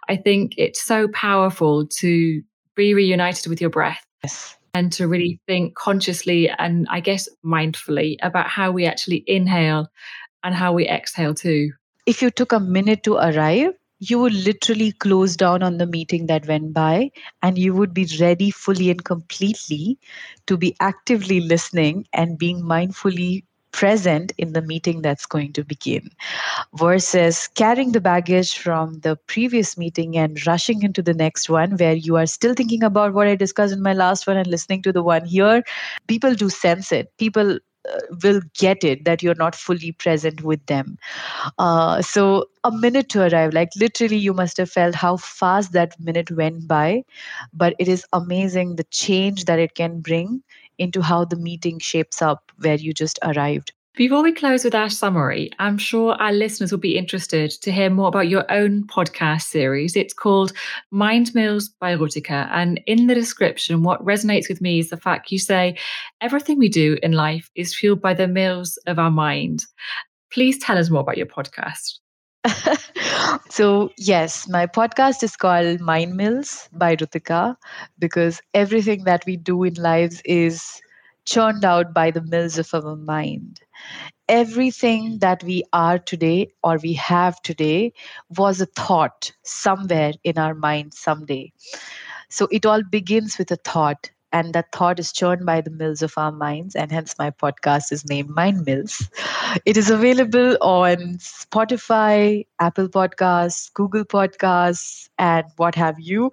I 0.08 0.16
think 0.16 0.54
it's 0.58 0.82
so 0.82 1.08
powerful 1.10 1.86
to 1.88 2.42
be 2.76 2.94
reunited 2.94 3.48
with 3.48 3.60
your 3.60 3.70
breath. 3.70 4.06
Yes. 4.24 4.56
And 4.74 4.92
to 4.94 5.08
really 5.08 5.40
think 5.48 5.76
consciously 5.76 6.50
and 6.60 6.88
I 6.90 7.00
guess 7.00 7.28
mindfully 7.44 8.18
about 8.22 8.48
how 8.48 8.72
we 8.72 8.86
actually 8.86 9.24
inhale 9.26 9.90
and 10.44 10.54
how 10.54 10.74
we 10.74 10.88
exhale 10.88 11.34
too. 11.34 11.72
If 12.06 12.22
you 12.22 12.30
took 12.30 12.52
a 12.52 12.60
minute 12.60 13.04
to 13.04 13.16
arrive, 13.16 13.74
you 14.00 14.20
would 14.20 14.34
literally 14.34 14.94
close 14.94 15.36
down 15.36 15.62
on 15.62 15.78
the 15.78 15.86
meeting 15.86 16.28
that 16.28 16.48
went 16.48 16.74
by 16.74 17.12
and 17.42 17.58
you 17.58 17.74
would 17.74 17.94
be 17.94 18.08
ready 18.20 18.50
fully 18.50 18.90
and 18.90 19.04
completely 19.04 20.00
to 20.48 20.56
be 20.56 20.76
actively 20.80 21.42
listening 21.42 22.06
and 22.14 22.38
being 22.38 22.62
mindfully 22.62 23.44
present 23.72 24.32
in 24.38 24.54
the 24.54 24.62
meeting 24.62 25.02
that's 25.02 25.26
going 25.26 25.54
to 25.54 25.64
begin 25.64 26.10
versus 26.74 27.48
carrying 27.56 27.92
the 27.92 28.02
baggage 28.02 28.58
from 28.58 29.00
the 29.00 29.16
previous 29.28 29.78
meeting 29.78 30.18
and 30.18 30.46
rushing 30.46 30.84
into 30.84 31.02
the 31.02 31.14
next 31.14 31.50
one 31.50 31.78
where 31.78 31.94
you 31.94 32.16
are 32.16 32.26
still 32.26 32.54
thinking 32.54 32.84
about 32.84 33.14
what 33.14 33.28
I 33.28 33.36
discussed 33.36 33.74
in 33.74 33.82
my 33.82 33.94
last 33.94 34.28
one 34.28 34.38
and 34.38 34.48
listening 34.48 34.82
to 34.84 34.92
the 34.92 35.04
one 35.04 35.26
here. 35.26 35.64
People 36.08 36.36
do 36.36 36.50
sense 36.50 36.92
it. 36.92 37.12
People 37.18 37.60
uh, 37.90 38.00
will 38.24 38.42
get 38.58 38.84
it 38.84 39.06
that 39.06 39.24
you're 39.24 39.36
not 39.36 39.56
fully 39.56 39.92
present 39.94 40.44
with 40.44 40.66
them. 40.66 40.98
Uh, 41.58 42.02
so, 42.02 42.46
a 42.64 42.72
minute 42.72 43.10
to 43.10 43.22
arrive, 43.22 43.54
like 43.54 43.70
literally, 43.78 44.18
you 44.18 44.34
must 44.34 44.58
have 44.58 44.70
felt 44.70 44.96
how 44.96 45.16
fast 45.18 45.72
that 45.72 45.98
minute 46.00 46.30
went 46.32 46.68
by. 46.68 47.04
But 47.54 47.76
it 47.80 47.88
is 47.88 48.06
amazing 48.12 48.76
the 48.76 48.84
change 48.86 49.46
that 49.46 49.60
it 49.60 49.76
can 49.76 50.02
bring 50.02 50.44
into 50.80 51.02
how 51.02 51.26
the 51.26 51.36
meeting 51.36 51.78
shapes 51.80 52.22
up 52.22 52.52
where 52.58 52.76
you 52.76 52.94
just 52.94 53.20
arrived. 53.24 53.72
Before 53.96 54.24
we 54.24 54.32
close 54.32 54.64
with 54.64 54.76
our 54.76 54.90
summary, 54.90 55.52
I'm 55.60 55.78
sure 55.78 56.14
our 56.14 56.32
listeners 56.32 56.72
will 56.72 56.80
be 56.80 56.98
interested 56.98 57.52
to 57.52 57.72
hear 57.72 57.90
more 57.90 58.08
about 58.08 58.30
your 58.30 58.50
own 58.50 58.88
podcast 58.88 59.42
series. 59.42 59.98
It's 59.98 60.14
called 60.14 60.54
Mind 60.90 61.36
Mills 61.36 61.68
by 61.68 61.98
Rutika. 61.98 62.48
And 62.52 62.80
in 62.86 63.08
the 63.08 63.14
description, 63.14 63.84
what 63.84 64.06
resonates 64.06 64.48
with 64.48 64.62
me 64.62 64.80
is 64.80 64.90
the 64.90 64.96
fact 64.96 65.34
you 65.34 65.40
say 65.40 65.76
everything 66.22 66.58
we 66.58 66.70
do 66.70 66.98
in 67.04 67.12
life 67.12 67.50
is 67.56 67.76
fueled 67.76 68.02
by 68.02 68.14
the 68.14 68.28
mills 68.28 68.78
of 68.88 69.00
our 69.00 69.12
mind. 69.12 69.66
Please 70.32 70.58
tell 70.60 70.78
us 70.78 70.90
more 70.90 71.02
about 71.02 71.18
your 71.18 71.26
podcast. 71.26 72.00
so, 73.50 73.90
yes, 73.98 74.48
my 74.48 74.66
podcast 74.66 75.24
is 75.24 75.36
called 75.36 75.80
Mind 75.80 76.16
Mills 76.16 76.70
by 76.72 76.96
Rutika 76.96 77.56
because 77.98 78.42
everything 78.54 79.04
that 79.06 79.26
we 79.26 79.36
do 79.38 79.64
in 79.64 79.74
lives 79.76 80.22
is 80.26 80.82
churned 81.26 81.66
out 81.66 81.94
by 81.94 82.12
the 82.12 82.22
mills 82.22 82.58
of 82.58 82.74
our 82.74 82.96
mind. 82.96 83.60
Everything 84.30 85.20
that 85.20 85.44
we 85.44 85.64
are 85.74 86.00
today 86.00 86.52
or 86.64 86.78
we 86.82 86.94
have 86.94 87.42
today 87.42 87.94
was 88.38 88.62
a 88.62 88.66
thought 88.68 89.32
somewhere 89.44 90.14
in 90.24 90.38
our 90.38 90.56
mind 90.56 90.94
someday. 90.94 91.52
So 92.30 92.48
it 92.52 92.66
all 92.66 92.84
begins 92.84 93.38
with 93.38 93.52
a 93.52 93.56
thought, 93.58 94.12
and 94.32 94.54
that 94.54 94.72
thought 94.72 95.00
is 95.00 95.12
churned 95.12 95.46
by 95.46 95.62
the 95.62 95.70
mills 95.72 96.02
of 96.02 96.14
our 96.18 96.32
minds, 96.32 96.76
and 96.76 96.92
hence 96.92 97.16
my 97.18 97.32
podcast 97.32 97.92
is 97.92 98.08
named 98.08 98.30
Mind 98.30 98.66
Mills. 98.66 99.10
It 99.66 99.78
is 99.78 99.90
available 99.90 100.58
on 100.62 101.18
Spotify, 101.18 102.46
Apple 102.60 102.88
Podcasts, 102.88 103.74
Google 103.74 104.06
Podcasts, 104.06 105.10
and 105.18 105.46
what 105.58 105.76
have 105.76 106.00
you. 106.00 106.32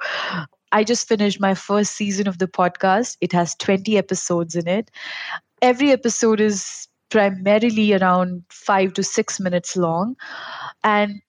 I 0.72 0.84
just 0.84 1.08
finished 1.08 1.40
my 1.40 1.54
first 1.54 1.94
season 1.96 2.28
of 2.28 2.38
the 2.38 2.48
podcast. 2.48 3.16
It 3.20 3.32
has 3.32 3.54
20 3.56 3.96
episodes 3.96 4.54
in 4.54 4.68
it. 4.68 4.90
Every 5.62 5.90
episode 5.90 6.40
is 6.40 6.88
primarily 7.10 7.94
around 7.94 8.42
five 8.50 8.92
to 8.94 9.02
six 9.02 9.40
minutes 9.40 9.76
long. 9.76 10.16
And 10.82 11.20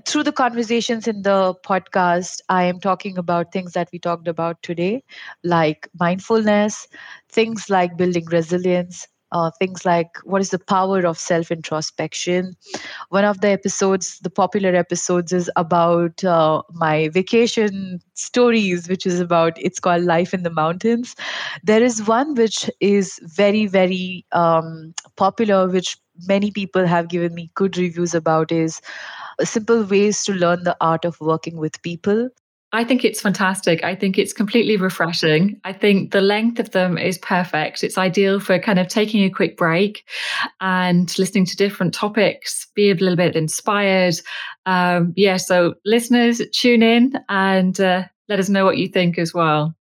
through 0.00 0.24
the 0.24 0.32
conversations 0.32 1.06
in 1.06 1.22
the 1.22 1.54
podcast, 1.64 2.40
I 2.48 2.64
am 2.64 2.80
talking 2.80 3.18
about 3.18 3.52
things 3.52 3.72
that 3.72 3.88
we 3.92 3.98
talked 3.98 4.28
about 4.28 4.62
today, 4.62 5.02
like 5.44 5.88
mindfulness, 5.98 6.86
things 7.30 7.68
like 7.70 7.96
building 7.96 8.26
resilience, 8.26 9.06
uh, 9.32 9.50
things 9.58 9.84
like 9.84 10.10
what 10.24 10.40
is 10.40 10.50
the 10.50 10.58
power 10.58 11.06
of 11.06 11.18
self 11.18 11.50
introspection. 11.50 12.56
One 13.10 13.24
of 13.24 13.40
the 13.40 13.48
episodes, 13.48 14.18
the 14.20 14.30
popular 14.30 14.74
episodes, 14.74 15.32
is 15.32 15.50
about 15.56 16.24
uh, 16.24 16.62
my 16.72 17.08
vacation 17.08 18.00
stories, 18.14 18.88
which 18.88 19.06
is 19.06 19.20
about 19.20 19.52
it's 19.60 19.80
called 19.80 20.04
Life 20.04 20.32
in 20.34 20.42
the 20.42 20.50
Mountains. 20.50 21.14
There 21.62 21.82
is 21.82 22.06
one 22.06 22.34
which 22.34 22.70
is 22.80 23.18
very, 23.22 23.66
very 23.66 24.24
um, 24.32 24.94
popular, 25.16 25.68
which 25.68 25.96
many 26.26 26.50
people 26.50 26.86
have 26.86 27.08
given 27.08 27.34
me 27.34 27.50
good 27.54 27.76
reviews 27.78 28.14
about, 28.14 28.52
is 28.52 28.80
simple 29.44 29.84
ways 29.84 30.24
to 30.24 30.32
learn 30.32 30.64
the 30.64 30.76
art 30.80 31.04
of 31.04 31.20
working 31.20 31.56
with 31.56 31.82
people. 31.82 32.30
I 32.74 32.84
think 32.84 33.04
it's 33.04 33.20
fantastic. 33.20 33.84
I 33.84 33.94
think 33.94 34.16
it's 34.16 34.32
completely 34.32 34.78
refreshing. 34.78 35.60
I 35.64 35.74
think 35.74 36.12
the 36.12 36.22
length 36.22 36.58
of 36.58 36.70
them 36.70 36.96
is 36.96 37.18
perfect. 37.18 37.84
It's 37.84 37.98
ideal 37.98 38.40
for 38.40 38.58
kind 38.58 38.78
of 38.78 38.88
taking 38.88 39.24
a 39.24 39.30
quick 39.30 39.58
break 39.58 40.08
and 40.62 41.16
listening 41.18 41.44
to 41.46 41.56
different 41.56 41.92
topics, 41.92 42.66
be 42.74 42.90
a 42.90 42.94
little 42.94 43.16
bit 43.16 43.36
inspired. 43.36 44.14
Um, 44.64 45.12
yeah, 45.16 45.36
so 45.36 45.74
listeners, 45.84 46.40
tune 46.54 46.82
in 46.82 47.12
and 47.28 47.78
uh, 47.78 48.04
let 48.30 48.40
us 48.40 48.48
know 48.48 48.64
what 48.64 48.78
you 48.78 48.88
think 48.88 49.18
as 49.18 49.34
well. 49.34 49.74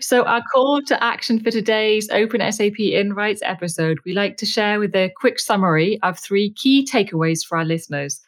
So, 0.00 0.24
our 0.24 0.42
call 0.52 0.82
to 0.82 1.02
action 1.02 1.38
for 1.40 1.50
today's 1.50 2.08
Open 2.10 2.40
SAP 2.52 2.78
Invites 2.78 3.40
episode, 3.42 3.98
we 4.04 4.12
like 4.12 4.36
to 4.38 4.46
share 4.46 4.80
with 4.80 4.94
a 4.94 5.12
quick 5.16 5.38
summary 5.38 6.00
of 6.02 6.18
three 6.18 6.50
key 6.50 6.84
takeaways 6.84 7.44
for 7.44 7.58
our 7.58 7.64
listeners. 7.64 8.20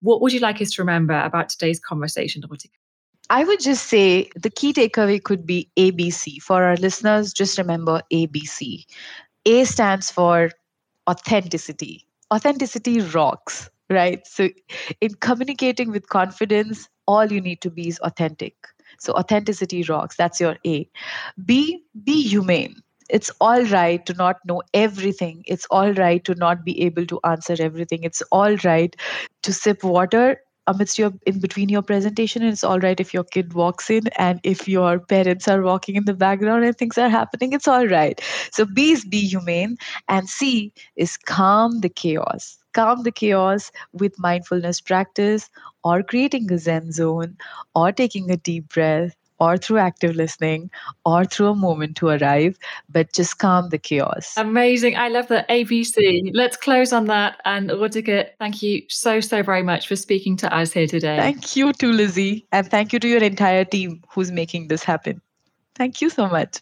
What 0.00 0.20
would 0.20 0.32
you 0.32 0.40
like 0.40 0.60
us 0.60 0.72
to 0.72 0.82
remember 0.82 1.18
about 1.20 1.48
today's 1.48 1.78
conversation, 1.78 2.42
Rutika? 2.42 2.70
I 3.30 3.44
would 3.44 3.60
just 3.60 3.86
say 3.86 4.28
the 4.34 4.50
key 4.50 4.72
takeaway 4.72 5.22
could 5.22 5.46
be 5.46 5.70
ABC. 5.78 6.42
For 6.42 6.64
our 6.64 6.76
listeners, 6.76 7.32
just 7.32 7.58
remember 7.58 8.02
ABC. 8.12 8.84
A 9.46 9.64
stands 9.64 10.10
for 10.10 10.50
authenticity. 11.08 12.06
Authenticity 12.32 13.00
rocks, 13.00 13.70
right? 13.88 14.26
So, 14.26 14.48
in 15.00 15.14
communicating 15.14 15.90
with 15.90 16.08
confidence, 16.08 16.88
all 17.06 17.30
you 17.30 17.40
need 17.40 17.60
to 17.62 17.70
be 17.70 17.88
is 17.88 17.98
authentic. 18.00 18.54
So, 18.98 19.12
authenticity 19.14 19.82
rocks. 19.84 20.16
That's 20.16 20.40
your 20.40 20.56
A. 20.66 20.88
B, 21.44 21.84
be 22.04 22.22
humane. 22.28 22.76
It's 23.10 23.30
all 23.40 23.62
right 23.64 24.04
to 24.06 24.14
not 24.14 24.36
know 24.46 24.62
everything. 24.74 25.44
It's 25.46 25.66
all 25.70 25.92
right 25.92 26.24
to 26.24 26.34
not 26.34 26.64
be 26.64 26.80
able 26.82 27.06
to 27.06 27.20
answer 27.24 27.56
everything. 27.58 28.04
It's 28.04 28.22
all 28.32 28.56
right 28.64 28.96
to 29.42 29.52
sip 29.52 29.84
water 29.84 30.38
amidst 30.66 30.98
your 30.98 31.12
in 31.26 31.40
between 31.40 31.68
your 31.68 31.82
presentation 31.82 32.42
it's 32.42 32.62
all 32.64 32.78
right 32.80 33.00
if 33.00 33.12
your 33.14 33.24
kid 33.24 33.52
walks 33.54 33.90
in 33.90 34.02
and 34.18 34.40
if 34.44 34.68
your 34.68 34.98
parents 35.00 35.48
are 35.48 35.62
walking 35.62 35.96
in 35.96 36.04
the 36.04 36.14
background 36.14 36.64
and 36.64 36.76
things 36.78 36.98
are 36.98 37.08
happening 37.08 37.52
it's 37.52 37.68
all 37.68 37.86
right. 37.86 38.20
So 38.52 38.64
b 38.64 38.92
is 38.92 39.04
be 39.04 39.20
humane 39.26 39.76
and 40.08 40.28
c 40.28 40.72
is 40.96 41.16
calm 41.16 41.80
the 41.80 41.88
chaos. 41.88 42.58
Calm 42.74 43.02
the 43.02 43.12
chaos 43.12 43.70
with 43.92 44.18
mindfulness 44.18 44.80
practice 44.80 45.50
or 45.84 46.02
creating 46.02 46.50
a 46.52 46.58
zen 46.58 46.92
zone 46.92 47.36
or 47.74 47.92
taking 47.92 48.30
a 48.30 48.36
deep 48.36 48.68
breath 48.68 49.14
or 49.38 49.56
through 49.56 49.78
active 49.78 50.14
listening 50.14 50.70
or 51.04 51.24
through 51.24 51.48
a 51.48 51.54
moment 51.54 51.96
to 51.96 52.08
arrive, 52.08 52.56
but 52.88 53.12
just 53.12 53.38
calm 53.38 53.68
the 53.70 53.78
chaos. 53.78 54.34
Amazing. 54.36 54.96
I 54.96 55.08
love 55.08 55.28
that 55.28 55.48
ABC. 55.48 56.30
Let's 56.32 56.56
close 56.56 56.92
on 56.92 57.06
that. 57.06 57.40
And 57.44 57.70
Rutika, 57.70 58.28
thank 58.38 58.62
you 58.62 58.82
so, 58.88 59.20
so 59.20 59.42
very 59.42 59.62
much 59.62 59.88
for 59.88 59.96
speaking 59.96 60.36
to 60.38 60.54
us 60.54 60.72
here 60.72 60.86
today. 60.86 61.16
Thank 61.16 61.56
you 61.56 61.72
to 61.72 61.86
Lizzie. 61.88 62.46
And 62.52 62.70
thank 62.70 62.92
you 62.92 62.98
to 63.00 63.08
your 63.08 63.22
entire 63.22 63.64
team 63.64 64.02
who's 64.08 64.30
making 64.30 64.68
this 64.68 64.84
happen. 64.84 65.20
Thank 65.74 66.00
you 66.00 66.10
so 66.10 66.28
much. 66.28 66.58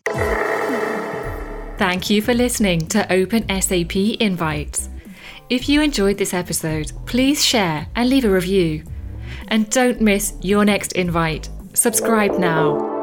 Thank 1.77 2.11
you 2.11 2.23
for 2.23 2.35
listening 2.35 2.87
to 2.89 3.11
Open 3.13 3.45
SAP 3.61 3.97
Invites. 3.97 4.89
If 5.49 5.69
you 5.69 5.83
enjoyed 5.83 6.19
this 6.19 6.33
episode, 6.33 6.93
please 7.07 7.45
share 7.45 7.89
and 7.97 8.09
leave 8.09 8.25
a 8.25 8.31
review. 8.31 8.85
And 9.49 9.69
don't 9.71 10.01
miss 10.01 10.35
your 10.43 10.65
next 10.65 10.93
invite 10.93 11.49
Subscribe 11.75 12.39
now. 12.39 13.00